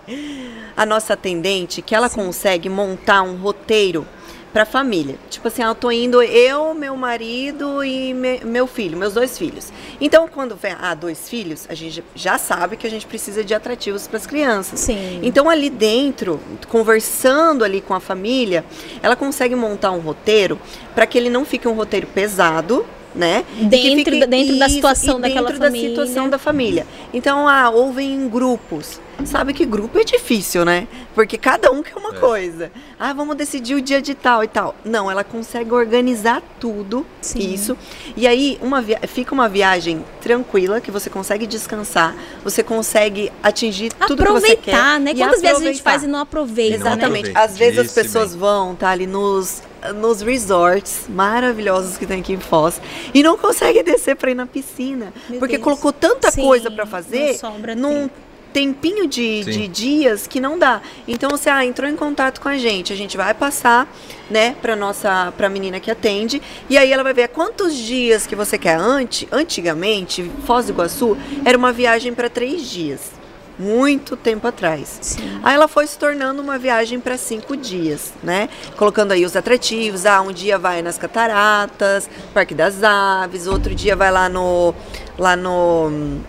[0.76, 4.06] A nossa atendente, que ela consegue montar um roteiro
[4.52, 5.14] para a família.
[5.30, 9.38] Tipo assim, ah, eu tô indo eu, meu marido e me- meu filho, meus dois
[9.38, 9.72] filhos.
[10.00, 13.54] Então, quando vem, ah, dois filhos, a gente já sabe que a gente precisa de
[13.54, 14.80] atrativos para as crianças.
[14.80, 15.20] Sim.
[15.22, 18.64] Então, ali dentro, conversando ali com a família,
[19.02, 20.58] ela consegue montar um roteiro
[20.96, 23.44] para que ele não fique um roteiro pesado, né?
[23.58, 25.88] E Dentro da- dentro da situação e daquela dentro família.
[25.88, 26.86] da situação da família.
[27.12, 29.00] Então, ah, ouvem em grupos.
[29.24, 30.88] Sabe que grupo é difícil, né?
[31.14, 32.18] Porque cada um quer uma É.
[32.18, 32.72] coisa.
[32.98, 34.74] Ah, vamos decidir o dia de tal e tal.
[34.82, 37.52] Não, ela consegue organizar tudo Sim.
[37.52, 37.76] isso.
[38.16, 43.92] E aí uma via- fica uma viagem tranquila, que você consegue descansar, você consegue atingir
[44.06, 44.70] tudo que você quer.
[44.74, 45.10] Aproveitar, né?
[45.10, 45.90] e Quantas vezes a gente aproveitar.
[45.90, 46.76] faz e não aproveita, né?
[46.76, 47.30] Exatamente.
[47.30, 47.40] aproveita.
[47.40, 49.62] Às vezes as pessoas vão, tá ali nos,
[49.94, 52.80] nos resorts maravilhosos que tem aqui em Foz
[53.14, 55.12] e não conseguem descer para ir na piscina.
[55.28, 55.64] Meu porque Deus.
[55.64, 58.14] colocou tanta Sim, coisa para não fazer sobra num tempo.
[58.52, 60.82] tempinho de, de dias que não dá.
[61.06, 63.88] Então você ah, entrou em contato com a gente, a gente vai passar,
[64.28, 68.34] né, para nossa para menina que atende, e aí ela vai ver quantos dias que
[68.34, 68.76] você quer.
[68.76, 73.19] Ante, antigamente, Foz do Iguaçu era uma viagem para três dias.
[73.60, 74.98] Muito tempo atrás.
[75.02, 75.40] Sim.
[75.42, 78.48] Aí ela foi se tornando uma viagem para cinco dias, né?
[78.76, 80.06] Colocando aí os atrativos.
[80.06, 84.74] Ah, um dia vai nas cataratas, Parque das Aves, outro dia vai lá no.
[85.18, 86.20] lá no.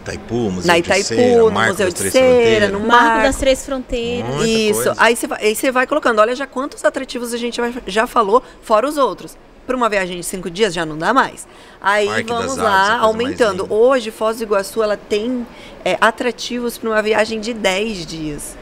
[0.00, 3.22] Itaipu, Museu na de Itaipu, Cera, no Museu de Cera, no Marco Marco.
[3.22, 4.34] das Três Fronteiras.
[4.34, 4.74] Muita Isso.
[4.82, 4.94] coisa.
[4.98, 6.18] Aí você vai, vai colocando.
[6.18, 9.36] Olha já quantos atrativos a gente vai- já falou, fora os outros.
[9.66, 11.46] Para uma viagem de cinco dias já não dá mais.
[11.80, 13.72] Aí Parque vamos Artes, lá, coisa aumentando.
[13.72, 15.46] Hoje, Foz do Iguaçu, ela tem
[15.84, 18.56] é, atrativos para uma viagem de 10 dias.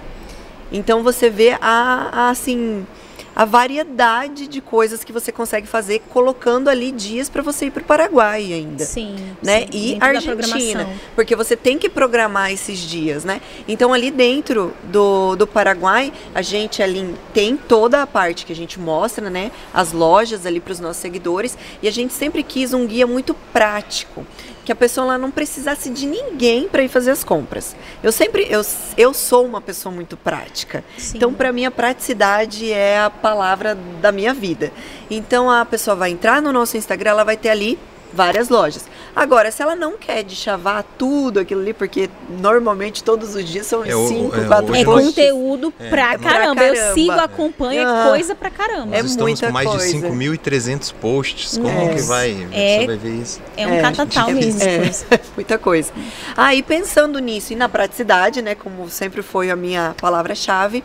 [0.71, 2.87] Então você vê a, a, assim
[3.35, 7.83] a variedade de coisas que você consegue fazer colocando ali dias para você ir para
[7.83, 9.17] o Paraguai ainda Sim.
[9.43, 9.63] né?
[9.63, 13.41] sim, E Argentina, porque você tem que programar esses dias, né?
[13.67, 18.57] Então ali dentro do, do Paraguai, a gente ali tem toda a parte que a
[18.57, 19.51] gente mostra, né?
[19.73, 23.35] As lojas ali para os nossos seguidores e a gente sempre quis um guia muito
[23.53, 24.27] prático,
[24.71, 27.75] que a pessoa lá não precisasse de ninguém para ir fazer as compras.
[28.05, 28.63] Eu sempre eu,
[28.97, 30.85] eu sou uma pessoa muito prática.
[30.97, 31.17] Sim.
[31.17, 34.71] Então, para mim, a praticidade é a palavra da minha vida.
[35.11, 37.81] Então, a pessoa vai entrar no nosso Instagram, ela vai ter ali
[38.13, 38.85] várias lojas.
[39.15, 42.09] Agora, se ela não quer de chavar tudo aquilo ali, porque
[42.41, 46.63] normalmente todos os dias são É, cinco, é, quatro É nós- conteúdo pra, pra caramba.
[46.63, 46.95] Eu caramba.
[46.95, 48.05] sigo, acompanho, é Ah.
[48.09, 48.87] coisa pra caramba.
[48.87, 49.93] Nós É estamos muita com mais de coisa.
[49.93, 51.57] 5.300 posts.
[51.59, 51.95] Como É.
[51.95, 52.47] que vai?
[52.53, 52.79] É.
[52.79, 53.41] pessoa vai ver isso.
[53.57, 54.81] É um É, catatal é, mesmo de é,
[55.37, 55.93] muita coisa.
[56.37, 60.83] Aí, pensando nisso e na praticidade, né, como sempre foi a minha palavra-chave,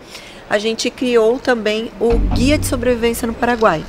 [0.50, 3.84] a gente criou também o Guia de Sobrevivência no Paraguai.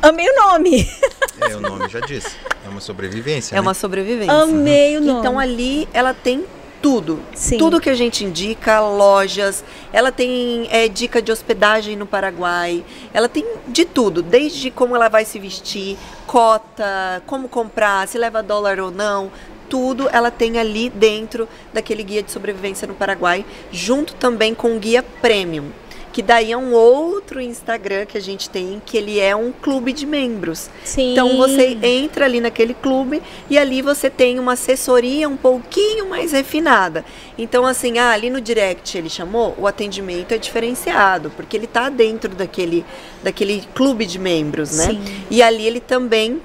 [0.00, 0.88] Amei o nome.
[1.50, 2.36] É, o nome já disse.
[2.64, 3.54] É uma sobrevivência.
[3.54, 3.60] É né?
[3.60, 4.32] uma sobrevivência.
[4.32, 5.18] Amei o nome.
[5.20, 6.44] Então ali ela tem
[6.82, 7.20] tudo.
[7.32, 7.56] Sim.
[7.56, 13.28] Tudo que a gente indica, lojas, ela tem é, dica de hospedagem no Paraguai, ela
[13.28, 18.80] tem de tudo, desde como ela vai se vestir, cota, como comprar, se leva dólar
[18.80, 19.30] ou não.
[19.68, 24.78] Tudo ela tem ali dentro daquele guia de sobrevivência no Paraguai, junto também com o
[24.78, 25.70] guia premium.
[26.12, 29.92] Que daí é um outro Instagram que a gente tem, que ele é um clube
[29.92, 30.68] de membros.
[30.84, 31.12] Sim.
[31.12, 36.32] Então você entra ali naquele clube e ali você tem uma assessoria um pouquinho mais
[36.32, 37.04] refinada.
[37.38, 41.88] Então assim, ah, ali no direct ele chamou, o atendimento é diferenciado, porque ele está
[41.88, 42.84] dentro daquele
[43.22, 44.86] daquele clube de membros, né?
[44.88, 45.00] Sim.
[45.30, 46.40] E ali ele também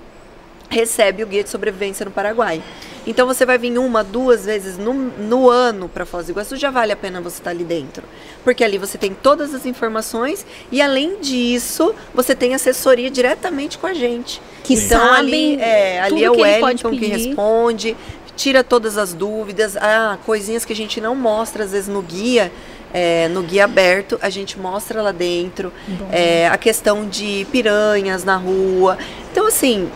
[0.70, 2.62] recebe o guia de sobrevivência no Paraguai.
[3.08, 6.70] Então você vai vir uma, duas vezes no, no ano para Foz do Iguaçu, já
[6.70, 8.04] vale a pena você estar ali dentro.
[8.44, 13.88] Porque ali você tem todas as informações e além disso, você tem assessoria diretamente com
[13.88, 14.42] a gente.
[14.64, 17.98] Que então sabem ali é, ali é o que Wellington que responde,
[18.36, 22.52] tira todas as dúvidas, ah, coisinhas que a gente não mostra às vezes no guia.
[22.94, 25.74] é, no guia aberto, a gente mostra lá dentro
[26.12, 28.98] é, a questão de piranhas na rua.
[29.32, 29.90] Então, assim,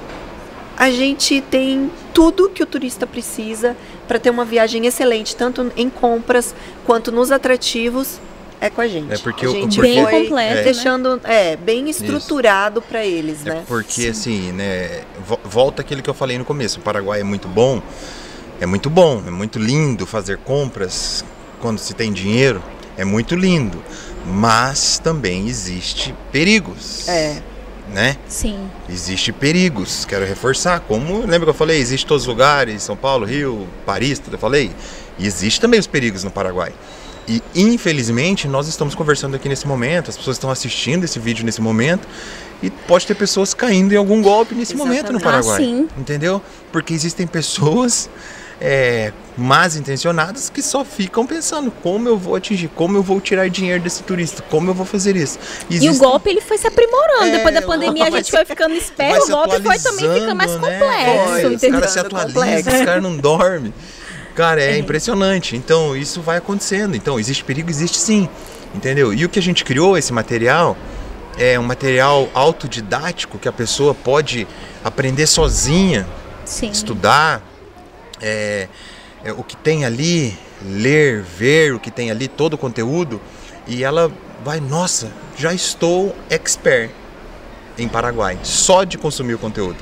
[0.82, 5.92] a gente tem tudo que o turista precisa para ter uma viagem excelente, tanto em
[5.92, 6.56] compras
[6.88, 8.20] quanto nos atrativos.
[8.60, 9.14] É com a gente.
[9.14, 10.64] É porque a o- gente porque- Bem foi completo, né?
[10.64, 13.64] deixando é, bem estruturado para eles, É né?
[13.68, 17.48] porque, assim, né, vo- volta aquilo que eu falei no começo, o Paraguai é muito
[17.48, 17.80] bom,
[18.60, 21.24] é muito bom, é muito lindo fazer compras
[21.60, 22.62] quando se tem dinheiro,
[22.98, 23.84] é muito lindo,
[24.26, 27.42] mas também existe perigos, É.
[27.92, 28.18] né?
[28.28, 28.70] Sim.
[28.90, 32.96] Existe perigos, quero reforçar, como, lembra que eu falei, existe em todos os lugares, São
[32.96, 34.72] Paulo, Rio, Paris, tudo eu falei,
[35.20, 36.74] e existe também os perigos no Paraguai.
[37.28, 41.62] E infelizmente nós estamos conversando aqui nesse momento, as pessoas estão assistindo esse vídeo nesse
[41.62, 42.08] momento
[42.62, 45.24] e pode ter pessoas caindo em algum golpe nesse momento no Exatamente.
[45.24, 45.56] Paraguai.
[45.56, 45.88] Ah, sim.
[45.98, 46.42] Entendeu?
[46.72, 48.10] Porque existem pessoas
[48.64, 53.50] é, más intencionadas que só ficam pensando como eu vou atingir, como eu vou tirar
[53.50, 55.40] dinheiro desse turista, como eu vou fazer isso.
[55.70, 57.24] E o golpe ele foi se aprimorando.
[57.26, 60.36] É, Depois da pandemia a gente se- foi ficando esperto, o golpe foi também ficando
[60.36, 60.58] mais né?
[60.60, 63.74] complexo, É, os caras se atualizam, os caras não dormem.
[64.36, 64.78] Cara, é, É.
[64.78, 65.58] impressionante.
[65.58, 66.96] Então, isso vai acontecendo.
[66.96, 67.70] Então, existe perigo?
[67.70, 68.30] Existe sim.
[68.74, 69.14] Entendeu?
[69.14, 70.78] E o que a gente criou, esse material,
[71.38, 74.48] é um material autodidático que a pessoa pode
[74.84, 76.08] aprender sozinha,
[76.46, 76.70] Sim.
[76.70, 77.42] estudar.
[78.22, 78.68] É,
[79.24, 83.20] é, o que tem ali, ler, ver o que tem ali, todo o conteúdo.
[83.68, 84.12] E ela
[84.44, 86.92] vai, nossa, já estou expert
[87.78, 89.78] em Paraguai, só de consumir o conteúdo.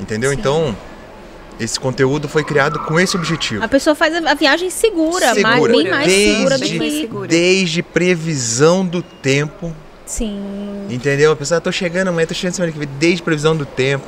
[0.00, 0.30] Entendeu?
[0.30, 0.36] Sim.
[0.38, 0.76] Então,
[1.60, 3.62] esse conteúdo foi criado com esse objetivo.
[3.64, 5.72] A pessoa faz a viagem segura, Segura.
[5.72, 7.00] bem mais segura do Desde- Bem mais que.
[7.00, 7.28] segura.
[7.28, 9.72] Desde previsão do tempo,
[10.04, 10.86] Sim.
[10.90, 11.30] entendeu?
[11.32, 14.06] A pessoa, "Ah, tô chegando amanhã, tô chegando semana que vem, desde previsão do tempo,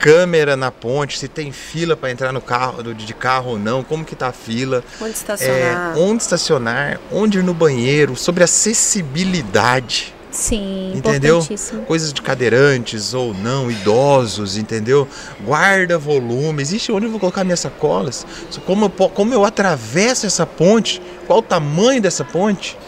[0.00, 4.02] câmera na ponte, se tem fila para entrar no carro, de carro ou não, como
[4.02, 5.98] que tá a fila, Onde é, estacionar?
[5.98, 10.14] onde estacionar, onde ir no banheiro, sobre acessibilidade.
[10.30, 11.44] Sim, Entendeu?
[11.86, 15.06] Coisas de cadeirantes ou não, idosos, entendeu?
[15.44, 16.62] Guarda volume.
[16.62, 18.24] Existe onde eu vou colocar minhas sacolas?
[18.64, 21.02] Como eu, como eu atravesso essa ponte?
[21.26, 22.78] Qual o tamanho dessa ponte?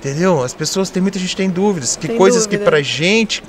[0.00, 0.42] Entendeu?
[0.42, 1.94] As pessoas, tem muita gente que tem dúvidas.
[1.94, 2.70] Que Tem coisas que dúvida.
[2.70, 3.42] pra gente,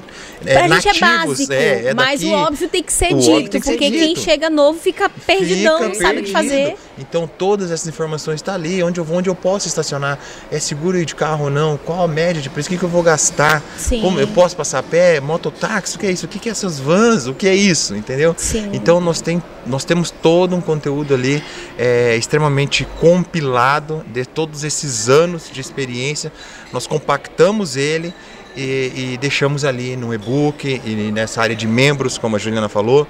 [0.46, 3.14] é, Pra gente é nativos, básico, é, é mas daqui, o óbvio tem que ser
[3.14, 4.20] dito, que ser porque quem dito.
[4.20, 6.76] chega novo fica perdidão, fica não sabe o que fazer.
[6.98, 10.20] Então todas essas informações estão tá ali, onde eu vou, onde eu posso estacionar,
[10.52, 12.84] é seguro ir de carro ou não, qual a média de preço, o que, que
[12.84, 14.02] eu vou gastar, Sim.
[14.02, 16.52] como eu posso passar a pé, mototáxi, o que é isso, o que, que é
[16.52, 18.36] essas vans, o que é isso, entendeu?
[18.38, 18.70] Sim.
[18.74, 21.44] Então nós, tem, nós temos todo um conteúdo ali
[21.78, 26.32] é, extremamente compilado de todos esses anos de experiência,
[26.72, 28.14] nós compactamos ele
[28.56, 33.08] e, e deixamos ali no e-book e nessa área de membros, como a Juliana falou,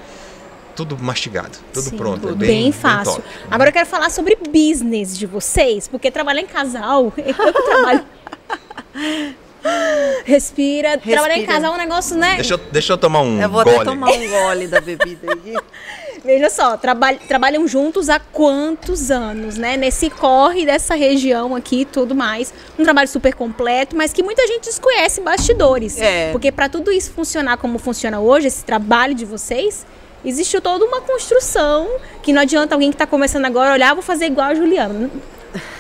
[0.86, 2.30] tudo mastigado, tudo Sim, pronto.
[2.30, 3.16] é Bem, bem, fácil.
[3.16, 3.28] top.
[3.52, 8.06] Agora eu quero falar sobre business de vocês, porque trabalhar em casal, eu que trabalho.
[10.26, 10.98] Respira.
[10.98, 12.36] Trabalhar em casal é um negócio, né?
[12.36, 13.76] Deixa eu, deixa eu tomar um Eu vou gole.
[13.76, 15.56] até tomar um gole da bebida aí.
[16.26, 19.76] Veja só, traba trabalham juntos há quantos anos, né?
[19.78, 22.54] Nesse corre dessa região aqui e tudo mais.
[22.78, 26.00] Um trabalho super completo, mas que muita gente desconhece em bastidores.
[26.00, 26.32] É.
[26.32, 29.86] Porque para tudo isso funcionar como funciona hoje, esse trabalho de vocês,
[30.24, 31.90] existe toda uma construção
[32.22, 35.10] que não adianta alguém que está começando agora olhar, "Ah, vou fazer igual a Juliana.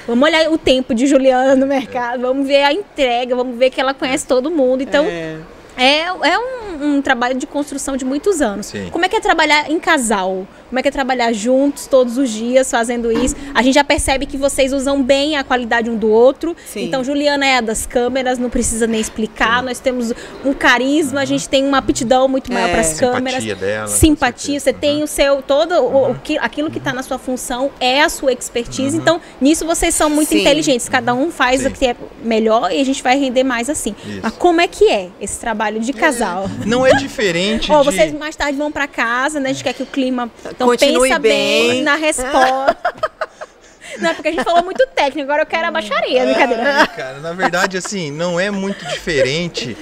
[0.08, 3.80] Vamos olhar o tempo de Juliana no mercado, vamos ver a entrega, vamos ver que
[3.80, 4.82] ela conhece todo mundo.
[4.82, 5.38] Então, É.
[5.78, 8.66] é, é um, um trabalho de construção de muitos anos.
[8.66, 8.90] Sim.
[8.92, 10.46] Como é que é trabalhar em casal?
[10.72, 13.36] Como é que é trabalhar juntos todos os dias fazendo isso?
[13.54, 16.56] A gente já percebe que vocês usam bem a qualidade um do outro.
[16.66, 16.86] Sim.
[16.86, 19.62] Então, Juliana é a das câmeras, não precisa nem explicar.
[19.62, 20.14] Nós temos
[20.46, 22.72] um carisma, a gente tem uma aptidão muito maior É.
[22.72, 23.44] para as Simpatia câmeras.
[23.60, 24.80] dela, com Simpatia, você certeza.
[24.94, 28.08] tem o seu todo o, o que- aquilo que está na sua função é a
[28.08, 28.96] sua expertise.
[28.96, 30.40] Então, nisso vocês são muito Sim.
[30.40, 30.88] inteligentes.
[30.88, 31.68] Cada um faz Sim.
[31.68, 33.94] o que é melhor e a gente vai render mais assim.
[34.08, 34.20] Isso.
[34.24, 36.50] Mas como é que é esse trabalho de casal?
[36.66, 37.86] Não é diferente Ó, de...
[37.92, 39.50] vocês mais tarde vão pra casa, né?
[39.50, 40.32] A gente quer que o clima.
[40.62, 41.69] Então Continue pensa bem.
[41.69, 41.82] bem.
[41.84, 42.78] na resposta.
[44.00, 46.63] Não, é porque a gente falou muito técnico, agora eu quero a baixaria, brincadeira.
[46.63, 49.76] É, cara, na verdade, assim, não é muito diferente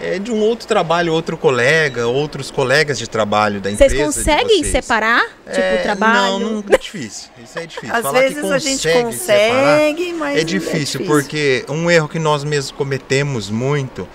[0.00, 3.90] é, de um outro trabalho, outro colega, outros colegas de trabalho da empresa.
[3.96, 4.70] Vocês de conseguem vocês.
[4.84, 5.20] separar?
[5.50, 6.38] Tipo, É, o trabalho?
[6.38, 7.28] Não, não é difícil.
[7.42, 7.94] Isso é difícil.
[7.96, 12.08] Às Falar que vezes a gente consegue separar consegue, mas É difícil, porque um erro
[12.08, 14.06] que nós mesmos cometemos muito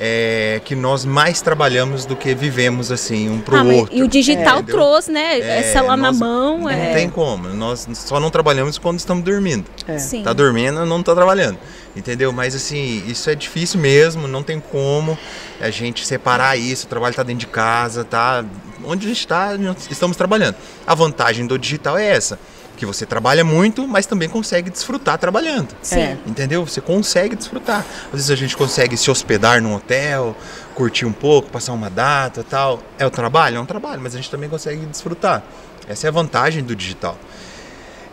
[0.00, 3.96] é que nós mais trabalhamos do que vivemos assim um pro Ah, mas- outro.
[3.96, 4.76] e o digital entendeu?
[4.76, 5.38] trouxe, né?
[5.40, 6.58] É, Essa lá na mão.
[6.60, 6.94] Não É.
[6.94, 7.48] tem como.
[7.48, 9.64] Nós só não trabalhamos quando estamos dormindo.
[9.88, 9.96] É.
[10.22, 11.58] Tá dormindo, não tá trabalhando.
[11.96, 12.32] Entendeu?
[12.32, 15.18] Mas assim, isso é difícil mesmo, não tem como
[15.60, 16.86] a gente separar isso.
[16.86, 18.44] O trabalho tá dentro de casa, tá?
[18.84, 20.54] Onde a gente está, nós estamos trabalhando.
[20.86, 22.38] A vantagem do digital é essa,
[22.78, 25.68] que você trabalha muito, mas também consegue desfrutar trabalhando.
[25.82, 26.00] Sim.
[26.00, 26.16] É.
[26.26, 26.64] Entendeu?
[26.64, 27.84] Você consegue desfrutar.
[28.06, 30.36] Às vezes a gente consegue se hospedar num hotel,
[30.74, 32.80] curtir um pouco, passar uma data tal.
[32.98, 33.56] É o trabalho?
[33.56, 35.42] É um trabalho, mas a gente também consegue desfrutar.
[35.88, 37.18] Essa é a vantagem do digital.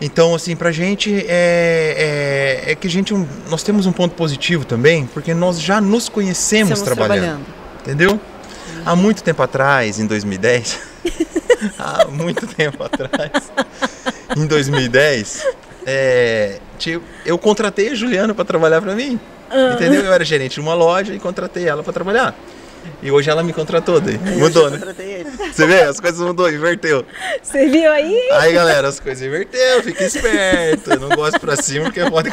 [0.01, 4.13] Então, assim, pra gente é, é, é que a gente, um- nós temos um ponto
[4.15, 7.45] positivo também, porque nós já nos conhecemos Estamos trabalhando,
[7.81, 8.19] entendeu?
[8.85, 10.79] Há muito tempo atrás, em 2010,
[11.79, 13.51] há muito tempo atrás,
[14.35, 15.45] em 2010,
[15.85, 19.19] é, tipo, eu contratei a Juliana para trabalhar para mim,
[19.73, 20.03] entendeu?
[20.03, 22.35] Eu era gerente de uma loja e contratei ela para trabalhar.
[23.01, 24.17] E hoje ela me contratou, daí.
[24.17, 24.77] mudou, né?
[24.77, 25.29] Contratei ele.
[25.51, 27.05] Você vê, as coisas mudou, inverteu.
[27.41, 28.29] Você viu aí?
[28.31, 30.91] Aí, galera, as coisas inverteu, fica esperto.
[30.91, 32.29] Eu não gosto pra cima porque pode.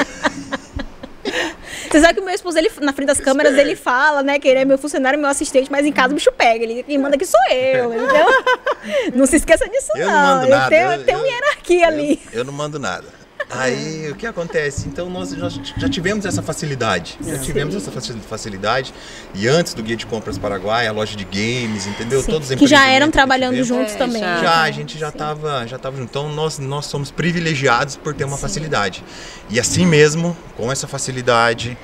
[1.93, 4.39] Você sabe que o meu esposo, ele, na frente das câmeras, ele fala, né?
[4.39, 6.65] Que ele é meu funcionário, meu assistente, mas em casa o bicho pega.
[6.65, 7.93] Ele quem manda aqui sou eu.
[8.03, 10.45] Então, não se esqueça disso, Eu não não.
[10.45, 12.21] Eu nada, tenho, eu- tenho uma eu- hierarquia ali.
[12.33, 13.05] Eu não mando nada.
[13.55, 14.89] Aí o que acontece?
[14.89, 17.19] Então nós já, já tivemos essa facilidade.
[17.25, 18.95] Já tivemos essa faci- facilidade.
[19.35, 22.23] E antes do Guia de Compras Paraguai, a loja de games, entendeu?
[22.23, 23.69] Sim, Todos os que já eram trabalhando tivemos.
[23.69, 24.21] juntos É, também.
[24.23, 24.41] já.
[24.43, 26.09] Já, a gente já estava já tava junto.
[26.09, 29.05] Então nós, nós somos privilegiados por ter uma facilidade.
[29.51, 31.77] E assim mesmo, com essa facilidade,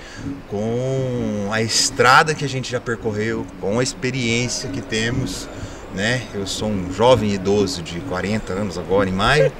[0.49, 5.49] com a estrada que a gente já percorreu, com a experiência que temos,
[5.95, 6.23] né?
[6.35, 9.53] Eu sou um jovem idoso de 40 anos agora, em maio.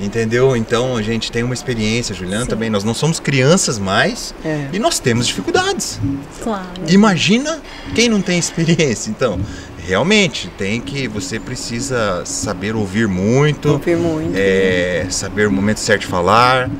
[0.00, 0.54] Entendeu?
[0.56, 2.50] Então a gente tem uma experiência, Juliana Sim.
[2.50, 2.70] também.
[2.70, 4.68] Nós não somos crianças mais É.
[4.72, 5.98] e nós temos dificuldades.
[6.42, 6.68] Claro.
[6.88, 7.60] Imagina
[7.96, 9.10] quem não tem experiência.
[9.10, 9.40] Então,
[9.84, 14.34] realmente tem que você precisa saber ouvir muito, Ouvir muito.
[14.36, 16.70] é, saber o momento certo de falar,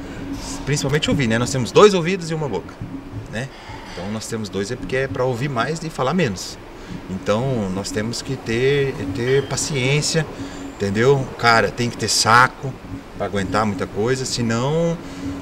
[0.65, 1.39] principalmente ouvir, né?
[1.39, 2.73] Nós temos dois ouvidos e uma boca,
[3.33, 3.49] né?
[3.95, 6.57] Então nós temos dois é porque é para ouvir mais e falar menos.
[7.11, 10.25] Então nós temos que ter ter paciência,
[10.77, 11.27] entendeu?
[11.37, 12.73] Cara, tem que ter saco
[13.19, 14.97] para aguentar muita coisa, senão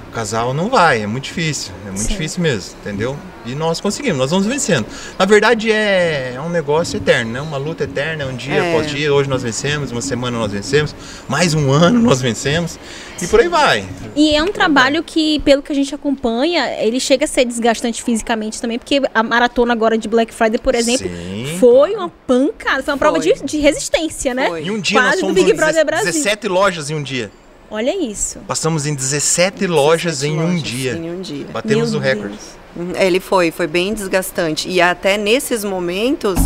[0.08, 2.08] o casal não vai, é muito difícil, é muito Sim.
[2.08, 3.14] difícil mesmo, entendeu?
[3.44, 4.86] E nós conseguimos, nós vamos vencendo.
[5.18, 7.40] Na verdade é, é um negócio eterno, né?
[7.40, 8.70] Uma luta eterna, um dia É.
[8.70, 10.94] após dia, hoje nós vencemos, uma semana nós vencemos,
[11.28, 12.78] mais um ano nós vencemos
[13.22, 13.86] e por aí vai.
[14.16, 18.02] E é um trabalho que, pelo que a gente acompanha, ele chega a ser desgastante
[18.02, 22.82] fisicamente também, porque a maratona agora de Black Friday, por exemplo, Sim, foi uma pancada,
[22.82, 23.34] foi uma prova Foi.
[23.34, 24.48] de, de resistência, né?
[24.48, 24.62] Foi.
[24.62, 26.12] Em um dia Quase nós do fomos Big Brother 17 Brasil.
[26.12, 27.30] 17 lojas em um dia.
[27.70, 28.38] Olha isso.
[28.46, 30.92] Passamos em 17 lojas 17 em um lojas dia.
[30.92, 31.46] Em um dia.
[31.52, 32.38] Batemos Meu o recorde.
[32.76, 34.68] Uhum, Ele foi, foi bem desgastante.
[34.68, 36.38] E até nesses momentos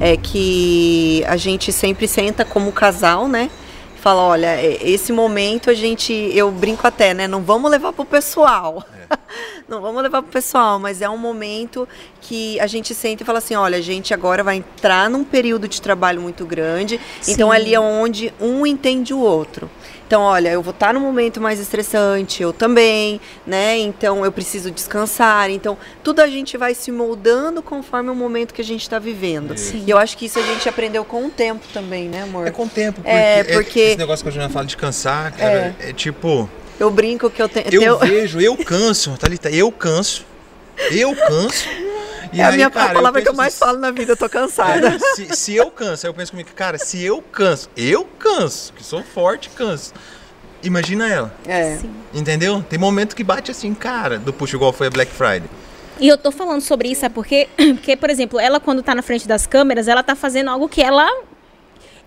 [0.00, 3.50] é que a gente sempre senta como casal, né?
[4.00, 7.26] Fala, olha, é- esse momento a gente, eu brinco até, né?
[7.26, 8.84] Não vamos levar pro pessoal.
[9.68, 11.88] Não vamos levar pro pessoal, mas é um momento
[12.20, 15.66] que a gente senta e fala assim, olha, a gente agora vai entrar num período
[15.66, 17.00] de trabalho muito grande.
[17.26, 17.56] Então Sim.
[17.56, 19.68] ali é onde um entende o outro.
[20.06, 23.76] Então, olha, eu vou estar num momento mais estressante, eu também, né?
[23.76, 25.50] Então eu preciso descansar.
[25.50, 29.56] Então, tudo a gente vai se moldando conforme o momento que a gente está vivendo.
[29.58, 29.82] Sim.
[29.84, 32.46] E eu acho que isso a gente aprendeu com o tempo também, né, amor?
[32.46, 35.32] É com o tempo, porque, É, porque- esse negócio que a Juliana fala de cansar,
[35.32, 37.66] cara, é, tipo, Eu brinco que eu tenho.
[37.72, 40.24] eu vejo, eu canso, Thalita, eu canso,
[40.92, 41.68] eu canso.
[42.36, 44.16] E é a aí, minha cara, a palavra que eu mais falo na vida, eu
[44.16, 44.88] tô cansada.
[44.88, 48.72] É, se, se eu canso, aí eu penso comigo, cara, se eu canso, eu canso,
[48.74, 49.92] que sou forte, canso.
[50.62, 51.76] Imagina ela, É.
[51.76, 51.94] Sim.
[52.12, 52.62] entendeu?
[52.68, 55.48] Tem momento que bate assim, cara, do puxo igual foi a Black Friday.
[55.98, 59.02] E eu tô falando sobre isso, é porque, porque, por exemplo, ela quando tá na
[59.02, 61.08] frente das câmeras, ela tá fazendo algo que ela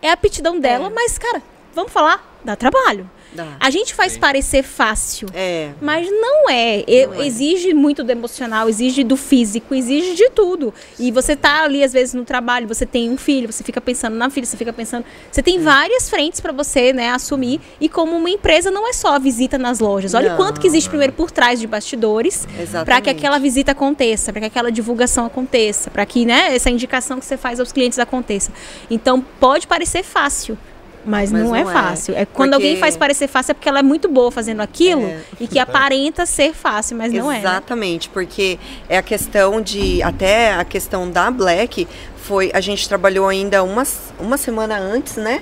[0.02, 0.90] é a aptidão dela, É.
[0.90, 1.42] mas, cara,
[1.74, 3.10] vamos falar, dá trabalho.
[3.32, 3.58] Dá.
[3.60, 4.20] A gente faz Sim.
[4.20, 5.28] parecer fácil.
[5.34, 5.72] É.
[5.80, 6.84] Mas não é.
[7.08, 7.28] Não é.
[7.28, 10.74] Exige muito do emocional, exige do físico, exige de tudo.
[10.98, 14.16] E você tá ali, às vezes, no trabalho, você tem um filho, você fica pensando
[14.16, 15.06] na filha, você fica pensando.
[15.32, 17.62] Você tem várias frentes para você, né, assumir.
[17.80, 20.14] E como uma empresa não é só a visita nas lojas.
[20.14, 20.38] Olha o Não.
[20.38, 22.48] quanto que existe primeiro por trás de bastidores
[22.84, 27.20] para que aquela visita aconteça, para que aquela divulgação aconteça, para que, né, essa indicação
[27.20, 28.52] que você faz aos clientes aconteça.
[28.90, 30.58] Então, pode parecer fácil.
[31.06, 31.74] Mas, Mas não, é não é.
[31.74, 32.14] fácil.
[32.16, 35.04] É quando Porque- alguém faz parecer fácil é porque ela é muito boa fazendo aquilo
[35.06, 35.20] É.
[35.40, 37.36] e que aparenta ser fácil, mas não é.
[37.36, 37.40] né?
[37.40, 38.60] Exatamente, porque
[38.90, 40.04] é a questão de.
[40.04, 42.52] Até a questão da Black foi.
[42.54, 43.84] A gente trabalhou ainda uma,
[44.20, 45.42] uma semana antes, né?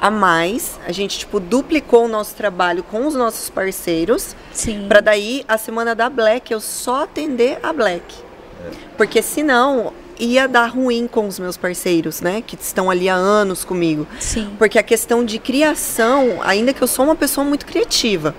[0.00, 0.78] A mais.
[0.86, 4.34] A gente, tipo, duplicou o nosso trabalho com os nossos parceiros.
[4.52, 4.86] Sim.
[4.88, 8.02] Pra daí, a semana da Black, eu só atender a Black.
[8.96, 12.42] Porque senão ia dar ruim com os meus parceiros, né?
[12.46, 14.06] Que estão ali há anos comigo.
[14.20, 14.50] Sim.
[14.58, 18.34] Porque a questão de criação, ainda que eu sou uma pessoa muito criativa.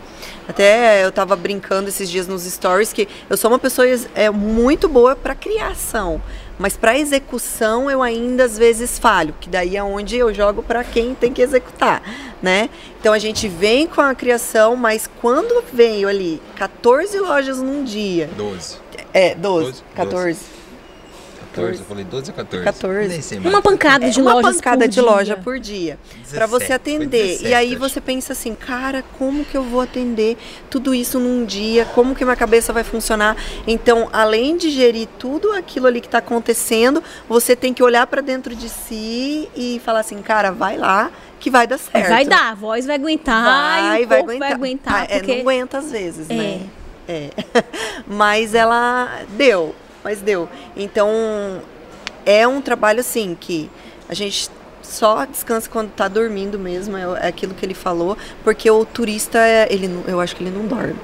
[0.48, 4.90] Até eu tava brincando esses dias nos stories que eu sou uma pessoa é, muito
[4.90, 6.22] boa para criação,
[6.60, 10.84] mas para execução eu ainda às vezes falho, que daí é onde eu jogo para
[10.84, 12.02] quem tem que executar,
[12.42, 12.70] né?
[13.00, 18.30] Então a gente vem com a criação, mas quando veio ali 14 lojas num dia,
[18.36, 18.78] 12.
[19.14, 20.40] é 12, 12, 14,
[21.62, 22.64] 14, eu falei 12 ou 14?
[22.64, 23.08] 14.
[23.10, 23.54] Nem sei mais.
[23.54, 25.04] Uma pancada de É uma lojas pancada por de dia.
[25.04, 26.00] loja por dia
[26.32, 27.80] para 17, você atender 17, e aí acho.
[27.80, 30.38] você pensa assim cara como que eu vou atender
[30.70, 33.38] tudo isso num dia como que minha cabeça vai funcionar
[33.68, 38.22] então além de gerir tudo aquilo ali que está acontecendo você tem que olhar para
[38.22, 42.52] dentro de si e falar assim cara vai lá que vai dar certo Vai dar,
[42.52, 44.94] a voz vai aguentar vai, e o vai corpo aguentar, vai aguentar.
[44.96, 45.34] Ah, é, porque...
[45.34, 46.34] não aguenta às vezes É.
[46.34, 46.62] né
[47.08, 47.30] é
[48.08, 51.62] mas ela deu mas deu então
[52.26, 53.70] é um trabalho assim que
[54.10, 54.50] a gente
[54.82, 59.40] só descansa quando tá dormindo mesmo, é, é aquilo que ele falou, porque o turista,
[59.40, 60.96] é- ele, não- eu acho que ele não dorme.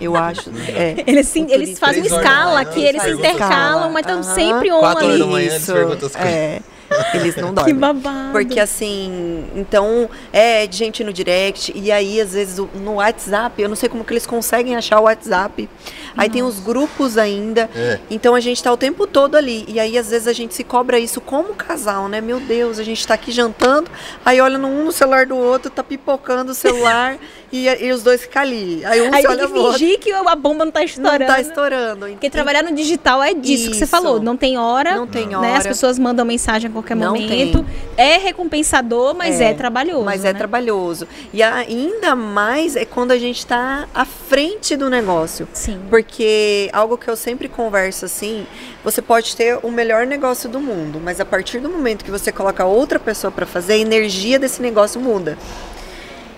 [0.00, 1.02] Eu acho, é.
[1.06, 4.70] Eles, sim, eles fazem horas escala manhã, que eles se faz intercalam, mas estão sempre
[4.70, 5.18] on Quatro horas ali.
[5.18, 6.32] da manhã, eles perguntam as coisas.
[6.32, 6.60] é.
[7.14, 7.74] Eles não Que dormem.
[7.74, 8.32] babado.
[8.32, 13.68] Porque assim, então, é de gente no direct, e aí às vezes no WhatsApp, eu
[13.68, 15.68] não sei como que eles conseguem achar o WhatsApp.
[16.16, 17.70] Aí tem os grupos ainda.
[17.74, 18.00] É.
[18.10, 19.64] Então a gente tá o tempo todo ali.
[19.68, 22.20] E aí às vezes a gente se cobra isso como casal, né?
[22.20, 23.88] Meu Deus, a gente tá aqui jantando,
[24.24, 27.16] aí olha um no celular do outro, tá pipocando o celular
[27.52, 28.84] e, e os dois ficam ali.
[28.84, 29.72] Aí um Aí tem que outro.
[29.72, 31.26] fingir que a bomba não tá Não estourando.
[31.26, 32.06] tá estourando.
[32.06, 33.90] Porque trabalhar no digital é disso que você Isso.
[33.90, 34.20] falou.
[34.20, 34.94] Não tem hora.
[34.96, 35.36] Não tem Né?
[35.36, 35.56] hora.
[35.58, 37.64] As pessoas mandam mensagem a qualquer Não momento.
[37.96, 40.04] É recompensador, mas é, trabalhoso.
[40.04, 40.38] Mas é né?
[40.38, 41.06] trabalhoso.
[41.32, 45.48] E ainda mais é quando a gente está à frente do negócio.
[45.52, 45.80] Sim.
[45.88, 48.46] Porque algo que eu sempre converso assim,
[48.84, 52.30] você pode ter o melhor negócio do mundo, mas a partir do momento que você
[52.30, 55.36] coloca outra pessoa para fazer, a energia desse negócio muda.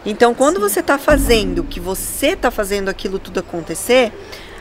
[0.05, 4.13] Então, quando você está fazendo, que você está fazendo aquilo tudo acontecer,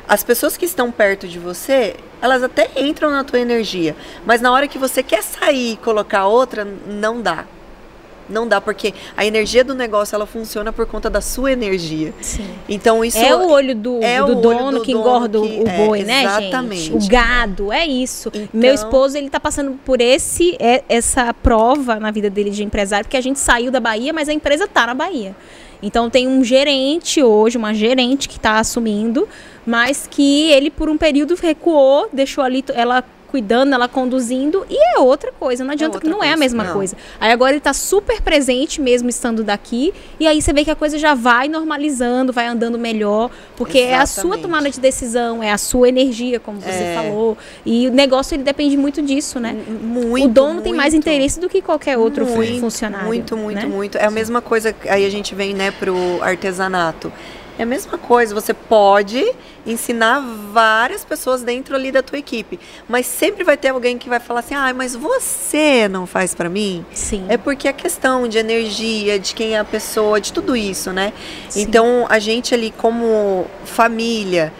[0.07, 4.51] as pessoas que estão perto de você, elas até entram na tua energia, mas na
[4.51, 7.45] hora que você quer sair e colocar outra, não dá.
[8.29, 12.13] Não dá porque a energia do negócio ela funciona por conta da sua energia.
[12.21, 12.45] Sim.
[12.67, 15.39] Então isso É o olho do, é do o olho dono do que dono engorda
[15.39, 16.81] o- que- o é, boi, né, exatamente.
[16.83, 17.05] gente?
[17.05, 18.29] O gado, é isso.
[18.33, 22.63] Então- Meu esposo, ele tá passando por esse é- essa prova na vida dele de
[22.63, 25.35] empresário, porque a gente saiu da Bahia, mas a empresa tá na Bahia.
[25.81, 29.27] Então tem um gerente hoje, uma gerente que está assumindo,
[29.65, 34.99] mas que ele por um período recuou, deixou ali, ela cuidando, ela conduzindo, e é
[34.99, 35.63] outra coisa.
[35.63, 36.73] Não adianta que outra não é a coisa, mesma não.
[36.73, 36.97] coisa.
[37.19, 40.75] Aí agora ele tá super presente mesmo estando daqui, e aí você vê que a
[40.75, 44.41] coisa já vai normalizando, vai andando melhor, porque é a sua Exatamente.
[44.41, 46.95] tomada de decisão, é a sua energia, como você É.
[46.95, 47.37] falou.
[47.65, 49.55] E o negócio ele depende muito disso, né?
[49.81, 51.07] Muito, o dono tem mais muito.
[51.07, 53.07] interesse do que qualquer outro Muito, funcionário.
[53.07, 53.65] Muito, muito, né?
[53.65, 53.97] muito.
[53.97, 57.11] É a mesma coisa, aí a gente vem, né, pro artesanato.
[57.59, 59.35] É a mesma coisa, você pode
[59.67, 60.21] ensinar
[60.53, 62.57] várias pessoas dentro ali da tua equipe,
[62.87, 66.47] mas sempre vai ter alguém que vai falar assim: "Ah, mas você não faz pra
[66.47, 67.25] mim?" Sim.
[67.27, 71.11] É porque a questão de energia, de quem é a pessoa, de tudo isso, né?
[71.49, 71.63] Sim.
[71.63, 74.53] Então, a gente ali como família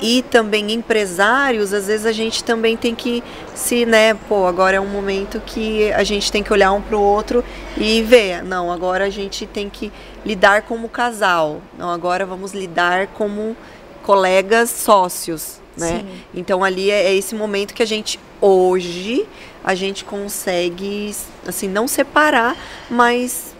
[0.00, 3.22] e também empresários, às vezes a gente também tem que
[3.54, 7.00] se, né, pô, agora é um momento que a gente tem que olhar um pro
[7.00, 7.44] outro
[7.76, 9.92] e ver, não, agora a gente tem que
[10.26, 11.62] lidar como casal.
[11.78, 13.56] Não, agora vamos lidar como
[14.02, 16.00] colegas sócios, né?
[16.00, 16.20] Sim.
[16.34, 19.26] Então ali é, é esse momento que a gente hoje
[19.64, 21.14] a gente consegue
[21.46, 22.56] assim não separar,
[22.90, 23.54] mas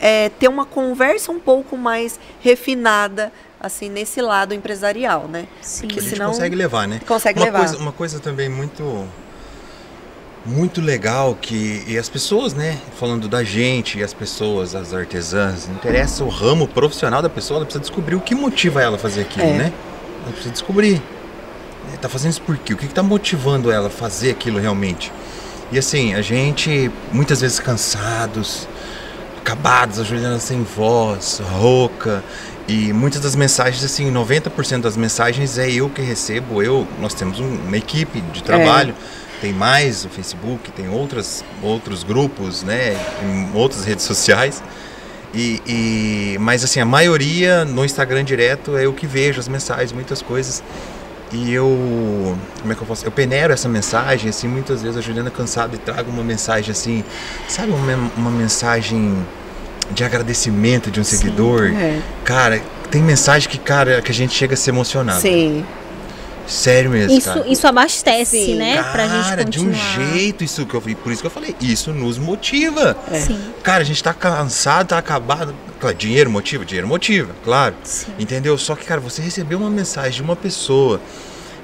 [0.00, 5.46] é, ter uma conversa um pouco mais refinada assim nesse lado empresarial, né?
[5.60, 5.86] Sim.
[5.86, 7.00] Porque a gente senão- consegue levar, né?
[7.06, 7.58] Consegue uma levar.
[7.60, 9.08] Coisa, uma coisa também muito
[10.46, 15.68] muito legal que e as pessoas, né, falando da gente e as pessoas, as artesãs,
[15.68, 19.22] interessa o ramo profissional da pessoa, ela precisa descobrir o que motiva ela a fazer
[19.22, 19.52] aquilo, É.
[19.56, 19.72] né?
[20.22, 20.94] Ela precisa descobrir.
[21.90, 22.74] né, Tá fazendo isso por quê?
[22.74, 25.10] O que, que tá motivando ela a fazer aquilo realmente?
[25.72, 28.68] E assim, a gente muitas vezes cansados,
[29.40, 32.22] acabados, a Juliana sem voz, rouca.
[32.68, 36.62] E muitas das mensagens, assim, 90% das mensagens é eu que recebo.
[36.62, 38.94] Eu, nós temos um- uma equipe de trabalho.
[39.40, 42.96] Tem mais o Facebook, tem outras, outros grupos, né?
[43.22, 44.62] Em outras redes sociais.
[45.34, 49.92] E, e- mas assim, a maioria no Instagram direto é eu que vejo as mensagens,
[49.92, 50.62] muitas coisas.
[51.32, 53.04] E eu, como é que eu posso?
[53.04, 57.02] Eu peneiro essa mensagem, assim, muitas vezes a Juliana cansada e trago uma mensagem assim,
[57.48, 59.16] sabe, uma, uma mensagem
[59.90, 61.72] de agradecimento de um seguidor.
[61.74, 61.98] É.
[62.24, 65.20] Cara, tem mensagem que, cara, que a gente chega a se emocionar.
[65.20, 65.64] Sim.
[66.46, 67.48] Sério mesmo, Isso, cara.
[67.48, 68.56] isso abastece, Sim.
[68.56, 68.82] né?
[68.92, 69.94] pra gente Cara, de um continuar.
[70.12, 72.96] jeito isso que eu vi, por isso que eu falei, isso nos motiva.
[73.10, 73.20] É.
[73.20, 75.54] Sim, Cara, a gente tá cansado, tá acabado.
[75.80, 77.74] Claro, dinheiro motiva, dinheiro motiva, claro.
[77.82, 78.12] sim.
[78.18, 78.56] Entendeu?
[78.58, 81.00] Só que, cara, você recebeu uma mensagem de uma pessoa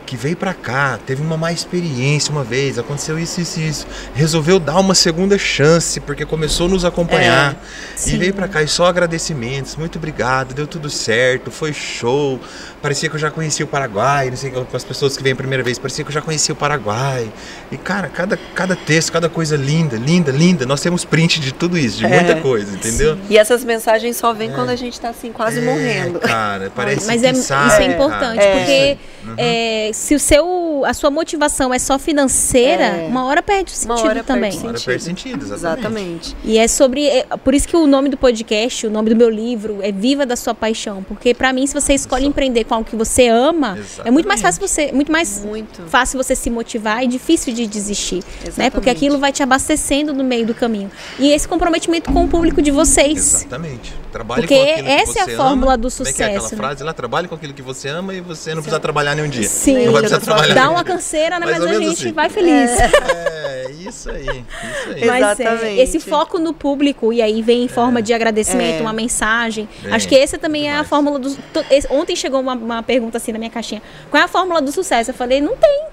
[0.06, 3.86] que veio pra cá, teve uma má experiência uma vez, aconteceu isso, isso, isso.
[4.12, 7.56] Resolveu dar uma segunda chance, porque começou a nos acompanhar.
[7.94, 8.14] Sim.
[8.14, 9.76] E veio pra cá e só agradecimentos.
[9.76, 12.40] Muito obrigado, deu tudo certo, foi show.
[12.82, 15.62] Parecia que eu já conhecia o Paraguai, não sei, as pessoas que vêm a primeira
[15.62, 17.30] vez, parecia que eu já conhecia o Paraguai.
[17.70, 20.64] E, cara, cada, cada texto, cada coisa linda, linda, linda.
[20.64, 22.08] Nós temos print de tudo isso, de É.
[22.08, 23.18] muita coisa, entendeu?
[23.28, 26.20] E essas mensagens só vêm quando a gente tá assim quase É, morrendo.
[26.20, 28.52] Cara, parece Mas que é, sabe, isso é importante, É.
[28.56, 28.98] porque
[29.36, 30.46] é, se o seu,
[30.84, 33.06] a sua motivação é só financeira, É.
[33.08, 34.52] uma hora perde o Uma sentido hora perde também.
[34.52, 34.86] Uma hora sentido.
[34.86, 35.80] perde sentido, exatamente.
[35.80, 36.36] Exatamente.
[36.44, 37.06] E é sobre.
[37.06, 40.24] é por isso que o nome do podcast, o nome do meu livro, é Viva
[40.26, 41.02] da Sua Paixão.
[41.02, 44.40] Porque pra mim, se você escolhe empreender com algo que você ama, é muito mais
[44.40, 44.92] fácil você.
[44.92, 45.82] Muito mais Muito.
[45.88, 48.16] fácil você se motivar e difícil de desistir.
[48.16, 48.22] Né?
[48.46, 48.72] Exatamente.
[48.72, 50.90] Porque aquilo vai te abastecendo no meio do caminho.
[51.18, 53.16] E esse comprometimento com o público de vocês.
[53.34, 53.94] Exatamente.
[54.12, 55.78] Trabalhe Porque com aquilo que essa é a você fórmula ama.
[55.78, 56.66] do Como é que é aquela sucesso, né?
[56.66, 56.92] frase lá?
[56.92, 59.44] Trabalhe com aquilo que você ama e você não precisa trabalhar nenhum dia.
[59.48, 59.86] Sim.
[59.86, 61.46] Não vai precisar trabalhar Dá uma canseira, né?
[61.46, 62.12] Mais Mas a gente assim.
[62.12, 62.70] vai feliz.
[62.78, 64.22] É, isso aí.
[64.26, 65.04] Isso aí.
[65.06, 65.80] Mas é, Exatamente.
[65.80, 68.80] esse foco no público, e aí vem em forma de agradecimento, É.
[68.82, 69.68] uma mensagem.
[69.82, 70.88] Bem, Acho que essa também é a demais.
[70.88, 71.34] fórmula do.
[71.34, 73.82] to- esse- Ontem chegou uma, uma pergunta assim na minha caixinha.
[74.10, 75.10] Qual é a fórmula do sucesso?
[75.10, 75.84] Eu falei, não tem.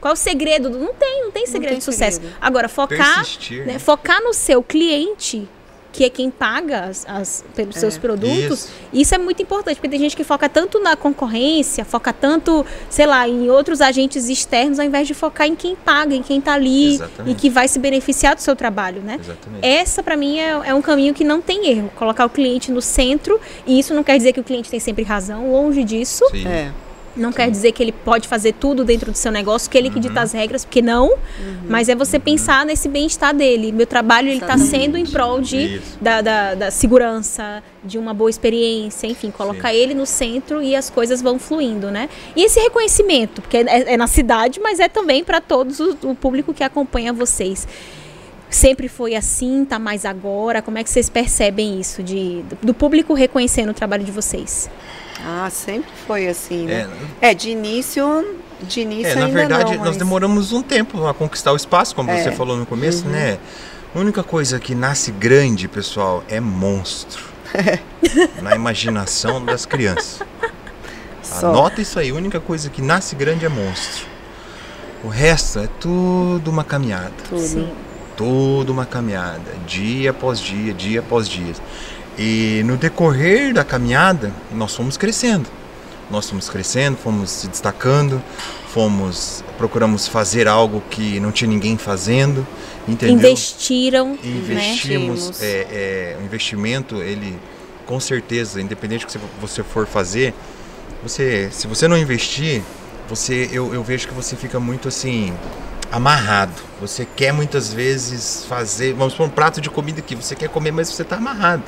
[0.00, 0.68] Qual é o segredo?
[0.68, 2.16] do- Não tem, não tem segredo tem de sucesso.
[2.16, 2.36] segredo.
[2.40, 3.78] Agora, focar, né, né?
[3.78, 5.48] focar no seu cliente,
[5.92, 8.70] que é quem paga as, as- pelos seus produtos, Isso.
[8.92, 9.14] isso.
[9.14, 13.28] é muito importante, porque tem gente que foca tanto na concorrência, foca tanto, sei lá,
[13.28, 16.94] em outros agentes externos, ao invés de focar em quem paga, em quem está ali
[16.94, 17.32] Exatamente.
[17.32, 19.18] e que vai se beneficiar do seu trabalho, né?
[19.20, 19.64] Exatamente.
[19.66, 21.90] Essa, para mim, é, é um caminho que não tem erro.
[21.94, 25.02] Colocar o cliente no centro, e isso não quer dizer que o cliente tem sempre
[25.04, 26.24] razão, longe disso.
[26.30, 26.46] Sim.
[26.48, 26.72] É.
[27.14, 29.96] Não quer dizer que ele pode fazer tudo dentro do seu negócio, que ele que
[29.96, 30.00] Uhum.
[30.00, 31.12] dita as regras, porque não.
[31.68, 33.70] Mas é você pensar nesse bem-estar dele.
[33.72, 38.30] Meu trabalho, ele está sendo em prol de, da, da, da segurança, de uma boa
[38.30, 42.08] experiência, enfim, colocar ele no centro e as coisas vão fluindo, né?
[42.34, 46.14] E esse reconhecimento, porque é, é na cidade, mas é também para todos o, o
[46.14, 47.66] público que acompanha vocês.
[48.48, 50.60] Sempre foi assim, tá mais agora?
[50.60, 54.68] Como é que vocês percebem isso de, do público reconhecendo o trabalho de vocês?
[55.24, 56.88] Ah, sempre foi assim, né?
[57.20, 61.14] É, de início, de início É, na verdade, não, nós mas- demoramos um tempo a
[61.14, 62.22] conquistar o espaço, como É.
[62.22, 63.38] você falou no começo, né?
[63.94, 67.30] A única coisa que nasce grande, pessoal, é monstro.
[68.42, 70.20] na imaginação das crianças.
[71.22, 71.48] Só.
[71.50, 74.06] Anota isso aí, a única coisa que nasce grande é monstro.
[75.04, 77.12] O resto é tudo uma caminhada.
[77.28, 77.68] Tudo.
[78.16, 81.52] Tudo uma caminhada, dia após dia, dia após dia.
[82.18, 85.48] E no decorrer da caminhada, nós fomos crescendo.
[86.10, 88.22] Nós fomos crescendo, fomos se destacando,
[88.68, 92.46] fomos procuramos fazer algo que não tinha ninguém fazendo,
[92.86, 93.16] entendeu?
[93.16, 95.42] Investiram, Investimos, Investimos.
[95.42, 97.38] é, é, o investimento, ele
[97.86, 100.34] com certeza, independente do que você- você for fazer,
[101.02, 102.62] você, se você não investir,
[103.08, 105.32] você, eu, eu vejo que você fica muito assim
[105.90, 106.52] amarrado.
[106.80, 110.72] Você quer muitas vezes fazer, vamos supor um prato de comida que você quer comer,
[110.72, 111.62] mas você está amarrado.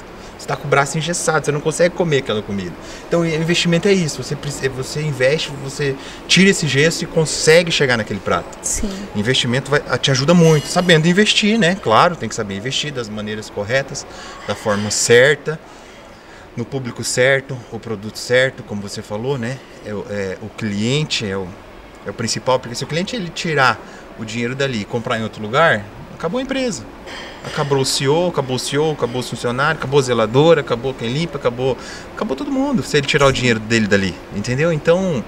[0.45, 2.75] Você está com o braço engessado, você não consegue comer aquela comida.
[3.09, 4.23] Então, investimento é isso.
[4.23, 4.35] Você,
[4.69, 5.97] você investe, você
[6.29, 8.59] tira esse gesso e consegue chegar naquele prato.
[8.61, 8.91] Sim.
[9.17, 11.79] Investimento vai, te ajuda muito, sabendo investir, né?
[11.83, 14.07] Claro, tem que saber investir das maneiras corretas,
[14.47, 15.59] da forma certa,
[16.55, 19.57] no público certo, o produto certo, como você falou, né?
[19.87, 21.49] É, o- é, o cliente é o,
[22.05, 23.81] é o principal, porque se o cliente ele tirar
[24.19, 25.83] o dinheiro dali e comprar em outro lugar,
[26.25, 26.85] acabou a empresa.
[27.45, 31.37] Acabou o CEO, acabou o CEO, acabou o funcionário, acabou a zeladora, acabou quem limpa,
[31.37, 31.77] acabou,
[32.15, 32.83] acabou todo mundo.
[32.83, 34.73] Se ele tirar o dinheiro dele dali, entendeu?
[34.73, 35.23] Então,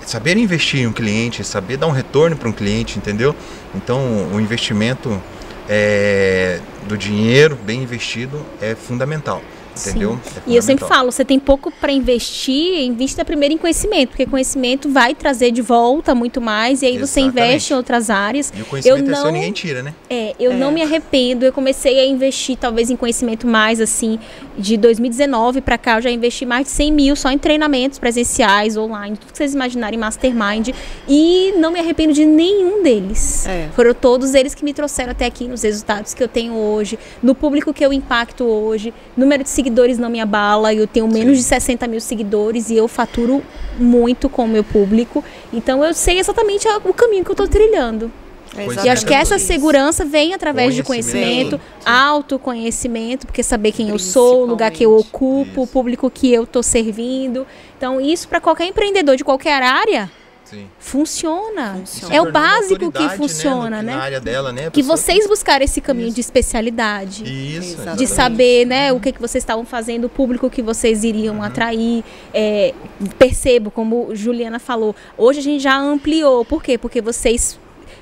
[0.00, 3.36] saber investir em um cliente, saber dar um retorno para um cliente, entendeu?
[3.74, 5.22] Então, o investimento
[5.68, 9.42] é, do dinheiro bem investido é fundamental,
[9.86, 10.18] entendeu?
[10.36, 14.26] É E eu sempre falo, você tem pouco para investir, invista primeiro em conhecimento, porque
[14.26, 17.28] conhecimento vai trazer de volta muito mais, e aí você Exatamente.
[17.48, 18.52] investe em outras áreas.
[18.56, 19.94] E o conhecimento eu é seu, não- ninguém tira, né?
[20.10, 20.54] É, eu É.
[20.56, 21.44] não me arrependo.
[21.44, 24.18] Eu comecei a investir talvez em conhecimento mais assim
[24.56, 25.96] de 2019 para cá.
[25.98, 29.54] Eu já investi mais de 100 mil só em treinamentos presenciais, online, tudo que vocês
[29.54, 30.70] imaginarem, mastermind.
[31.08, 33.46] E não me arrependo de nenhum deles.
[33.46, 33.68] É.
[33.74, 37.34] Foram todos eles que me trouxeram até aqui nos resultados que eu tenho hoje, no
[37.34, 38.92] público que eu impacto hoje.
[39.16, 39.67] Número de seguidores
[39.98, 40.72] não me abala.
[40.74, 41.42] Eu tenho menos Sim.
[41.42, 43.42] de 60 mil seguidores e eu faturo
[43.78, 45.24] muito com o meu público.
[45.52, 48.10] Então eu sei exatamente o caminho que eu estou trilhando.
[48.56, 51.58] É E acho que essa segurança vem através de Conhecimento.
[51.58, 55.72] conhecimento, autoconhecimento, porque saber quem eu sou, o lugar que eu ocupo, o Isso.
[55.72, 57.46] público que eu estou servindo.
[57.76, 60.10] Então, isso para qualquer empreendedor de qualquer área
[60.50, 60.66] Sim.
[60.78, 61.74] funciona.
[61.74, 62.14] Funciona.
[62.14, 63.94] É o básico que funciona, no- né?
[63.96, 64.70] Na área dela, né?
[64.70, 66.14] Que vocês buscaram esse caminho Isso.
[66.16, 67.22] de especialidade.
[67.24, 67.98] Isso, Exatamente.
[67.98, 68.06] De exatamente.
[68.08, 71.42] saber, né, o que, que vocês estavam fazendo, o público que vocês iriam Uhum.
[71.42, 72.02] atrair.
[72.32, 72.72] É,
[73.18, 76.44] percebo, como Juliana falou, hoje a gente já ampliou.
[76.44, 76.78] Por quê?
[76.78, 77.58] Porque vocês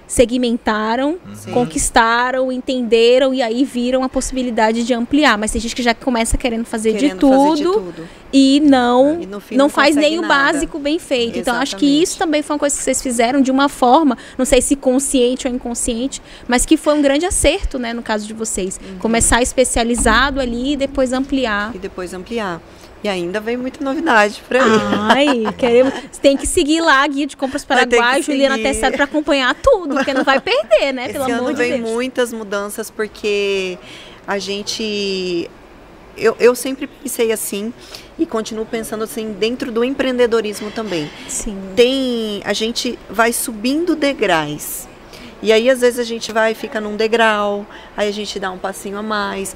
[0.06, 1.50] segmentaram, Sim.
[1.52, 5.36] conquistaram, entenderam e aí viram a possibilidade de ampliar.
[5.38, 8.08] Mas tem gente que já começa querendo fazer, de, Querendo tudo fazer de tudo.
[8.32, 11.38] e não E não, não faz nem o básico bem feito.
[11.38, 12.02] Então acho que Exatamente.
[12.02, 15.46] isso também foi uma coisa que vocês fizeram de uma forma, não sei se consciente
[15.48, 18.78] ou inconsciente, mas que foi um grande acerto, né, no caso de vocês.
[18.82, 18.98] Uhum.
[18.98, 21.74] Começar especializado ali e depois ampliar.
[21.74, 22.60] E depois ampliar.
[23.04, 24.62] E ainda vem muita novidade por aí.
[25.14, 25.92] Ai, queremos.
[26.10, 28.68] Você tem que seguir lá a Guia de Compras Paraguai, Juliana seguir.
[28.72, 31.04] Tessaro, para acompanhar tudo, porque não vai perder, né?
[31.04, 31.90] Esse Pelo ano amor de vem Deus.
[31.90, 33.78] muitas mudanças porque
[34.26, 35.48] a gente.
[36.16, 37.72] Eu, eu sempre pensei assim
[38.18, 41.10] e continuo pensando assim dentro do empreendedorismo também.
[41.28, 41.56] Sim.
[41.76, 42.40] Tem.
[42.44, 44.88] A gente vai subindo degraus.
[45.42, 48.50] E aí, às vezes, a gente vai e fica num degrau, aí a gente dá
[48.50, 49.54] um passinho a mais.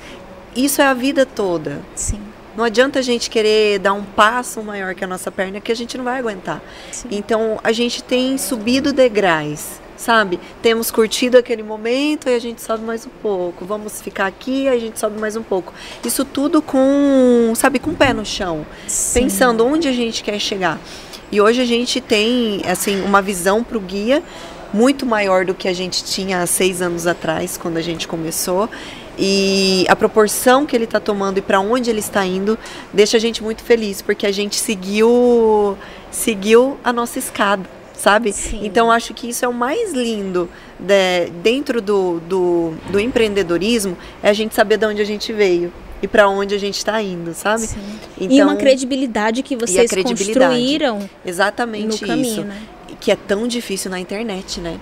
[0.54, 1.80] Isso é a vida toda.
[1.94, 2.20] Sim.
[2.56, 5.76] Não adianta a gente querer dar um passo maior que a nossa perna, que a
[5.76, 6.62] gente não vai aguentar.
[6.90, 7.08] Sim.
[7.10, 10.40] Então, a gente tem subido degraus, sabe?
[10.60, 13.64] Temos curtido aquele momento e a gente sobe mais um pouco.
[13.64, 15.72] Vamos ficar aqui, aí a gente sobe mais um pouco.
[16.04, 19.22] Isso tudo com, sabe, com o pé no chão, Sim.
[19.22, 20.78] pensando onde a gente quer chegar.
[21.32, 24.20] E hoje a gente tem, assim, uma visão para o guia
[24.72, 28.68] muito maior do que a gente tinha há seis anos atrás, quando a gente começou.
[29.18, 32.58] E a proporção que ele está tomando e para onde ele está indo
[32.92, 35.76] deixa a gente muito feliz, porque a gente seguiu,
[36.10, 38.32] seguiu a nossa escada, sabe?
[38.32, 38.60] Sim.
[38.64, 40.48] Então acho que isso é o mais lindo
[40.78, 45.70] de- dentro do, do, do empreendedorismo, é a gente saber de onde a gente veio
[46.02, 47.66] e para onde a gente está indo, sabe?
[47.66, 47.78] Sim.
[48.18, 50.54] Então, e uma credibilidade que vocês credibilidade.
[50.54, 52.44] construíram exatamente no caminho, isso.
[52.44, 52.62] né?
[53.00, 54.78] Que é tão difícil na internet, né?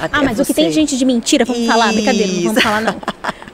[0.00, 2.42] Até Ah, mas o que você- tem de gente de mentira, vamos falar, brincadeira, não
[2.42, 2.62] vamos Isso.
[2.62, 3.00] falar não.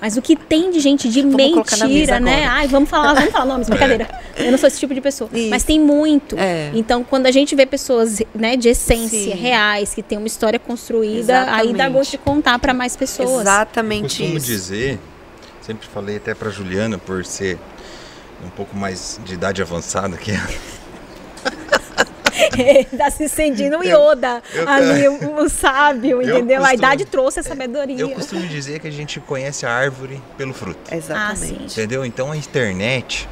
[0.01, 2.36] Mas o que tem de gente de Vamos mentira, né?
[2.45, 2.51] agora.
[2.53, 4.09] Ai, vamos falar, vamos falar nomes, brincadeira.
[4.38, 5.28] Eu não sou esse tipo de pessoa.
[5.34, 5.51] Isso.
[5.51, 6.38] Mas tem muito.
[6.38, 6.70] É.
[6.72, 9.38] Então, quando a gente vê pessoas, né, de essência, Sim.
[9.38, 11.93] reais, que tem uma história construída, aí dá Exatamente.
[11.93, 13.43] gosto de contar para mais pessoas.
[13.43, 14.47] Exatamente costumo isso.
[14.47, 14.99] dizer,
[15.61, 17.59] sempre falei até pra Juliana, por ser
[18.43, 20.49] um pouco mais de idade avançada que ela.
[22.96, 26.56] tá se sentindo um Yoda eu- ali, o, o sábio, Eu entendeu?
[26.58, 27.98] a costumo- idade trouxe a sabedoria.
[27.98, 30.78] Eu costumo dizer que a gente conhece a árvore pelo fruto.
[30.94, 31.56] Exatamente.
[31.61, 31.64] Ah.
[31.72, 32.04] Entendeu?
[32.04, 33.28] Então a internet,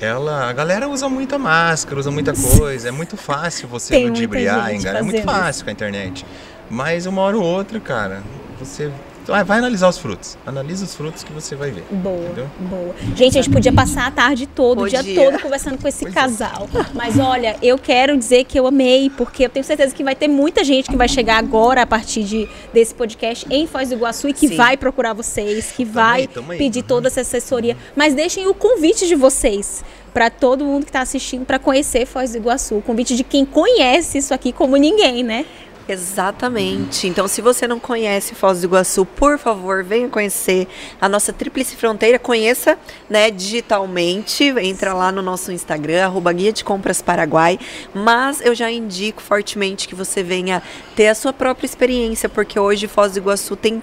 [0.00, 4.98] ela, a galera usa muita máscara, usa muita coisa, é muito fácil você ludibriar, enganar,
[4.98, 6.26] é muito fácil com a internet.
[6.70, 8.22] Mas uma hora ou outra, cara,
[8.58, 8.90] você
[9.26, 10.36] vai, vai analisar os frutos.
[10.46, 11.84] Analisa os frutos que você vai ver.
[11.90, 12.50] Boa, Entendeu?
[12.60, 12.94] boa.
[13.16, 16.14] Gente, a gente podia passar a tarde toda, o dia todo conversando com esse Pois
[16.16, 16.20] é.
[16.20, 16.68] casal.
[16.94, 20.28] Mas olha, eu quero dizer que eu amei, porque eu tenho certeza que vai ter
[20.28, 24.28] muita gente que vai chegar agora a partir de, desse podcast em Foz do Iguaçu
[24.28, 24.56] e que Sim.
[24.56, 26.58] vai procurar vocês, que vai aí, tamo aí.
[26.58, 26.86] pedir Uhum.
[26.86, 27.76] toda essa assessoria.
[27.96, 32.32] Mas deixem o convite de vocês para todo mundo que está assistindo para conhecer Foz
[32.32, 32.76] do Iguaçu.
[32.76, 35.44] O convite de quem conhece isso aqui como ninguém, né?
[35.86, 37.06] Exatamente.
[37.06, 40.66] Então, se você não conhece Foz do Iguaçu, por favor, venha conhecer
[41.00, 42.18] a nossa Tríplice Fronteira.
[42.18, 42.78] Conheça,
[43.08, 44.44] né, digitalmente.
[44.44, 47.58] Entra lá no nosso Instagram, arroba Guia de Compras Paraguai.
[47.92, 50.62] Mas eu já indico fortemente que você venha
[50.96, 53.82] ter a sua própria experiência, porque hoje Foz do Iguaçu tem,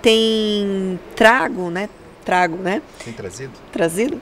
[0.00, 1.88] tem trago, né?
[2.24, 2.80] Trago, né?
[3.04, 3.52] Tem trazido?
[3.70, 4.20] Trazido?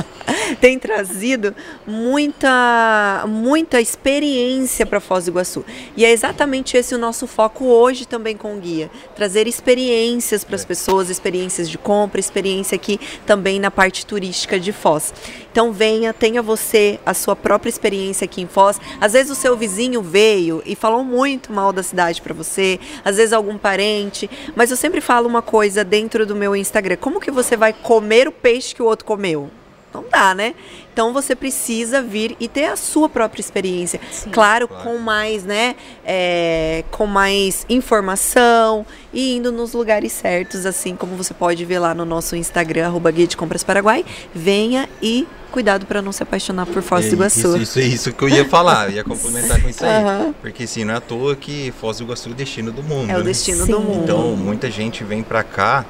[0.60, 1.54] Tem trazido
[1.86, 5.64] muita muita experiência para Foz do Iguaçu.
[5.96, 8.90] E é exatamente esse o nosso foco hoje também com o guia.
[9.14, 10.66] Trazer experiências para as É.
[10.66, 15.14] pessoas experiências de compra experiência aqui também na parte turística de Foz.
[15.50, 18.80] Então venha tenha você a sua própria experiência aqui em Foz.
[19.00, 23.16] Às vezes o seu vizinho veio e falou muito mal da cidade para você às
[23.16, 26.96] vezes algum parente mas eu sempre falo uma coisa dentro do meu Instagram.
[26.96, 29.50] Como que você vai comer o peixe que o outro comeu
[29.92, 30.54] não dá, né?
[30.92, 34.00] Então você precisa vir e ter a sua própria experiência.
[34.12, 34.30] Sim.
[34.30, 34.84] Claro, Claro.
[34.84, 35.74] com mais, né?
[36.04, 41.94] é, com mais informação e indo nos lugares certos, assim como você pode ver lá
[41.94, 44.04] no nosso Instagram, arroba Guia de Compras Paraguai.
[44.34, 47.38] Venha e cuidado para não se apaixonar por Foz do É, Iguaçu.
[47.56, 49.90] Isso, isso, é isso que eu ia falar, eu ia complementar com isso aí.
[50.04, 50.34] Aham.
[50.40, 53.10] Porque assim, não é à toa que Foz do Iguaçu é o destino do mundo.
[53.10, 53.24] É o né?
[53.24, 53.72] destino Sim.
[53.72, 54.04] do mundo.
[54.04, 55.84] Então, muita gente vem pra cá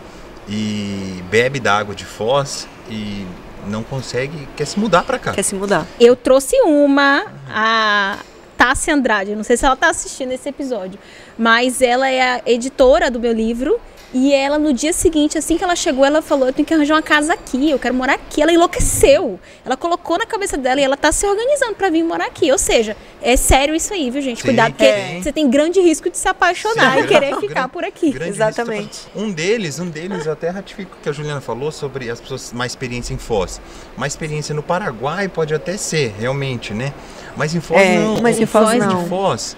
[0.48, 3.26] e bebe da água de Foz e
[3.66, 5.32] não consegue, quer se mudar pra cá.
[5.32, 5.86] Quer se mudar?
[5.98, 8.18] Eu trouxe uma, a
[8.56, 9.34] Tássia Andrade.
[9.34, 10.98] Não sei se ela tá assistindo esse episódio,
[11.38, 13.80] mas ela é a editora do meu livro.
[14.12, 16.94] E ela, no dia seguinte, assim que ela chegou, ela falou: Eu tenho que arranjar
[16.94, 18.42] uma casa aqui, eu quero morar aqui.
[18.42, 19.38] Ela enlouqueceu.
[19.64, 22.50] Ela colocou na cabeça dela e ela tá se organizando pra vir morar aqui.
[22.50, 24.38] Ou seja, é sério isso aí, viu, gente?
[24.38, 25.20] Sim, Cuidado, porque é.
[25.22, 28.12] você tem grande risco de se apaixonar Sim, e querer grande- ficar por aqui.
[28.20, 28.98] Exatamente.
[29.14, 32.52] Um deles, um deles, eu até ratifico o que a Juliana falou sobre as pessoas
[32.52, 33.60] mais experiência em Foz.
[33.96, 36.92] Mais experiência no Paraguai pode até ser, realmente, né?
[37.36, 38.20] Mas em Foz É, não.
[38.20, 39.02] mas em Foz povo não.
[39.04, 39.56] de Foz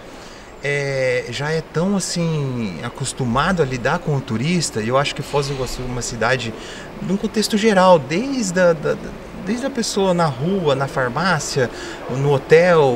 [0.64, 4.80] é, já é tão assim acostumado a lidar com o turista.
[4.80, 6.52] E eu acho que Foz do Iguaçu é uma cidade,
[7.02, 8.96] num contexto geral, desde a, da-
[9.44, 11.68] desde a pessoa na rua, na farmácia,
[12.10, 12.94] no hotel,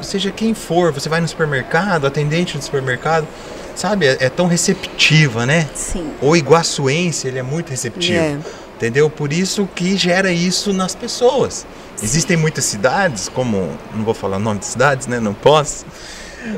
[0.00, 3.26] seja quem for, você vai no supermercado, atendente do supermercado,
[3.74, 4.06] sabe?
[4.06, 5.68] É, é tão receptiva, né?
[5.74, 6.12] Sim.
[6.20, 8.16] O iguaçuense, ele é muito receptivo.
[8.18, 8.36] É.
[8.76, 9.08] Entendeu?
[9.10, 11.66] Por isso que gera isso nas pessoas.
[12.02, 13.68] Existem muitas cidades, como.
[13.94, 15.20] Não vou falar o nome de cidades, né?
[15.20, 15.84] Não posso.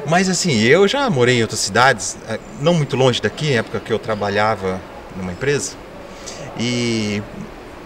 [0.07, 3.93] Mas assim, eu já morei em outras cidades, eh, não muito longe daqui, época que
[3.93, 4.80] eu trabalhava
[5.16, 5.72] numa empresa.
[6.59, 7.22] E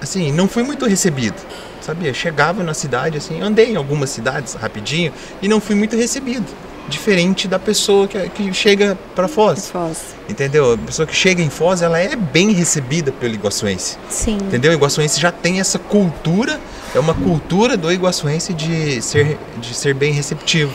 [0.01, 1.37] assim, não fui muito recebido.
[1.81, 2.13] Sabia?
[2.13, 6.47] Chegava na cidade, assim, andei em algumas cidades rapidinho e não fui muito recebido.
[6.89, 9.71] Diferente da pessoa que, que chega para Foz.
[9.71, 9.99] Foz.
[10.29, 10.73] Entendeu?
[10.73, 13.99] A pessoa que chega em Foz, ela é bem recebida pelo iguaçuense.
[14.09, 14.37] Sim.
[14.37, 14.73] Entendeu?
[14.73, 16.59] O iguaçuense já tem essa cultura,
[16.95, 20.73] é uma cultura do iguaçuense de ser, de ser bem receptivo.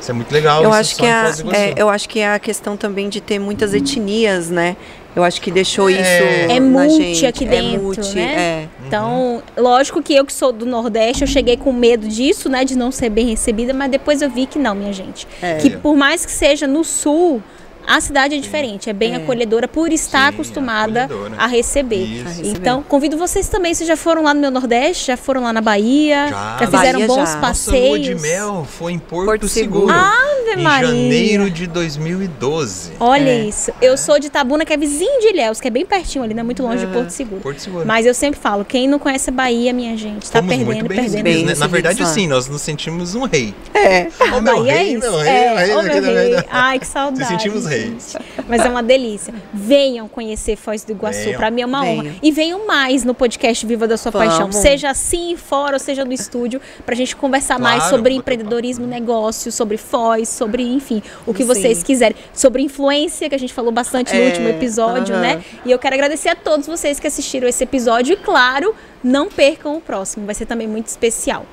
[0.00, 0.62] Isso é muito legal.
[0.62, 3.20] Eu isso acho, que em é, é, eu acho que é a questão também de
[3.20, 4.76] ter muitas etnias, né?
[5.14, 5.92] Eu acho que deixou É.
[5.92, 7.26] isso É na multi gente.
[7.26, 8.22] aqui é dentro, multi, né?
[8.22, 8.68] é.
[8.86, 12.76] Então, lógico que eu que sou do Nordeste, eu cheguei com medo disso, né, de
[12.78, 15.26] não ser bem recebida, mas depois eu vi que não, minha gente.
[15.42, 15.56] É.
[15.56, 17.42] Que por mais que seja no sul,
[17.86, 19.16] a cidade é diferente, é bem É.
[19.16, 21.96] acolhedora por estar Sim, acostumada a receber.
[22.04, 22.24] Isso.
[22.26, 22.48] A receber.
[22.58, 25.60] Então, convido vocês também, vocês já foram lá no meu Nordeste, já foram lá na
[25.60, 26.56] Bahia, Já.
[26.60, 27.20] já, fizeram Bahia bons já.
[27.20, 28.06] Nossa lua passeios.
[28.06, 29.88] de mel foi em Porto, Porto Seguro.
[29.88, 29.94] Seguro.
[29.94, 30.88] Ave em Maria.
[30.88, 32.92] janeiro de 2012.
[33.00, 33.44] Olha É.
[33.44, 33.72] isso.
[33.80, 36.40] Eu sou de Tabuna, que é vizinho de Ilhéus, que é bem pertinho ali, não
[36.40, 36.94] é muito longe de Aham.
[36.94, 37.40] Porto Seguro.
[37.40, 37.86] Porto Seguro.
[37.86, 40.86] Mas eu sempre falo, quem não conhece a Bahia, minha gente, tá Fomos perdendo, muito
[40.88, 41.12] bem perdendo.
[41.12, 41.50] recebidos, né?
[41.52, 43.54] Bem Na verdade, sim, nós nos sentimos um rei.
[43.74, 44.08] É.
[44.36, 45.00] Ô, meu Bahia é rei, isso.
[45.00, 46.00] meu rei, é, meu rei meu rei.
[46.30, 46.46] verdade.
[46.50, 47.24] Ai, que saudade.
[47.24, 47.66] Se sentimos.
[47.70, 48.16] Reis.
[48.48, 49.32] Mas é uma delícia.
[49.54, 51.32] Venham conhecer Foz do Iguaçu.
[51.36, 51.98] Pra mim é uma Venham.
[52.06, 52.14] honra.
[52.22, 54.40] E venham mais no podcast Viva da Sua Paixão.
[54.40, 54.56] Vamos.
[54.56, 58.32] Seja assim, fora, ou seja no estúdio, pra gente conversar mais Claro, sobre vou ter
[58.34, 61.48] empreendedorismo, negócio, sobre Foz, sobre, enfim, o que Sim.
[61.48, 62.16] vocês quiserem.
[62.34, 65.22] Sobre influência, que a gente falou bastante no É, último episódio, aham.
[65.22, 65.44] né?
[65.64, 68.14] E eu quero agradecer a todos vocês que assistiram esse episódio.
[68.14, 70.26] E claro, não percam o próximo.
[70.26, 71.46] Vai ser também muito especial.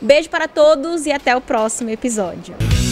[0.00, 2.87] Beijo para todos e até o próximo episódio.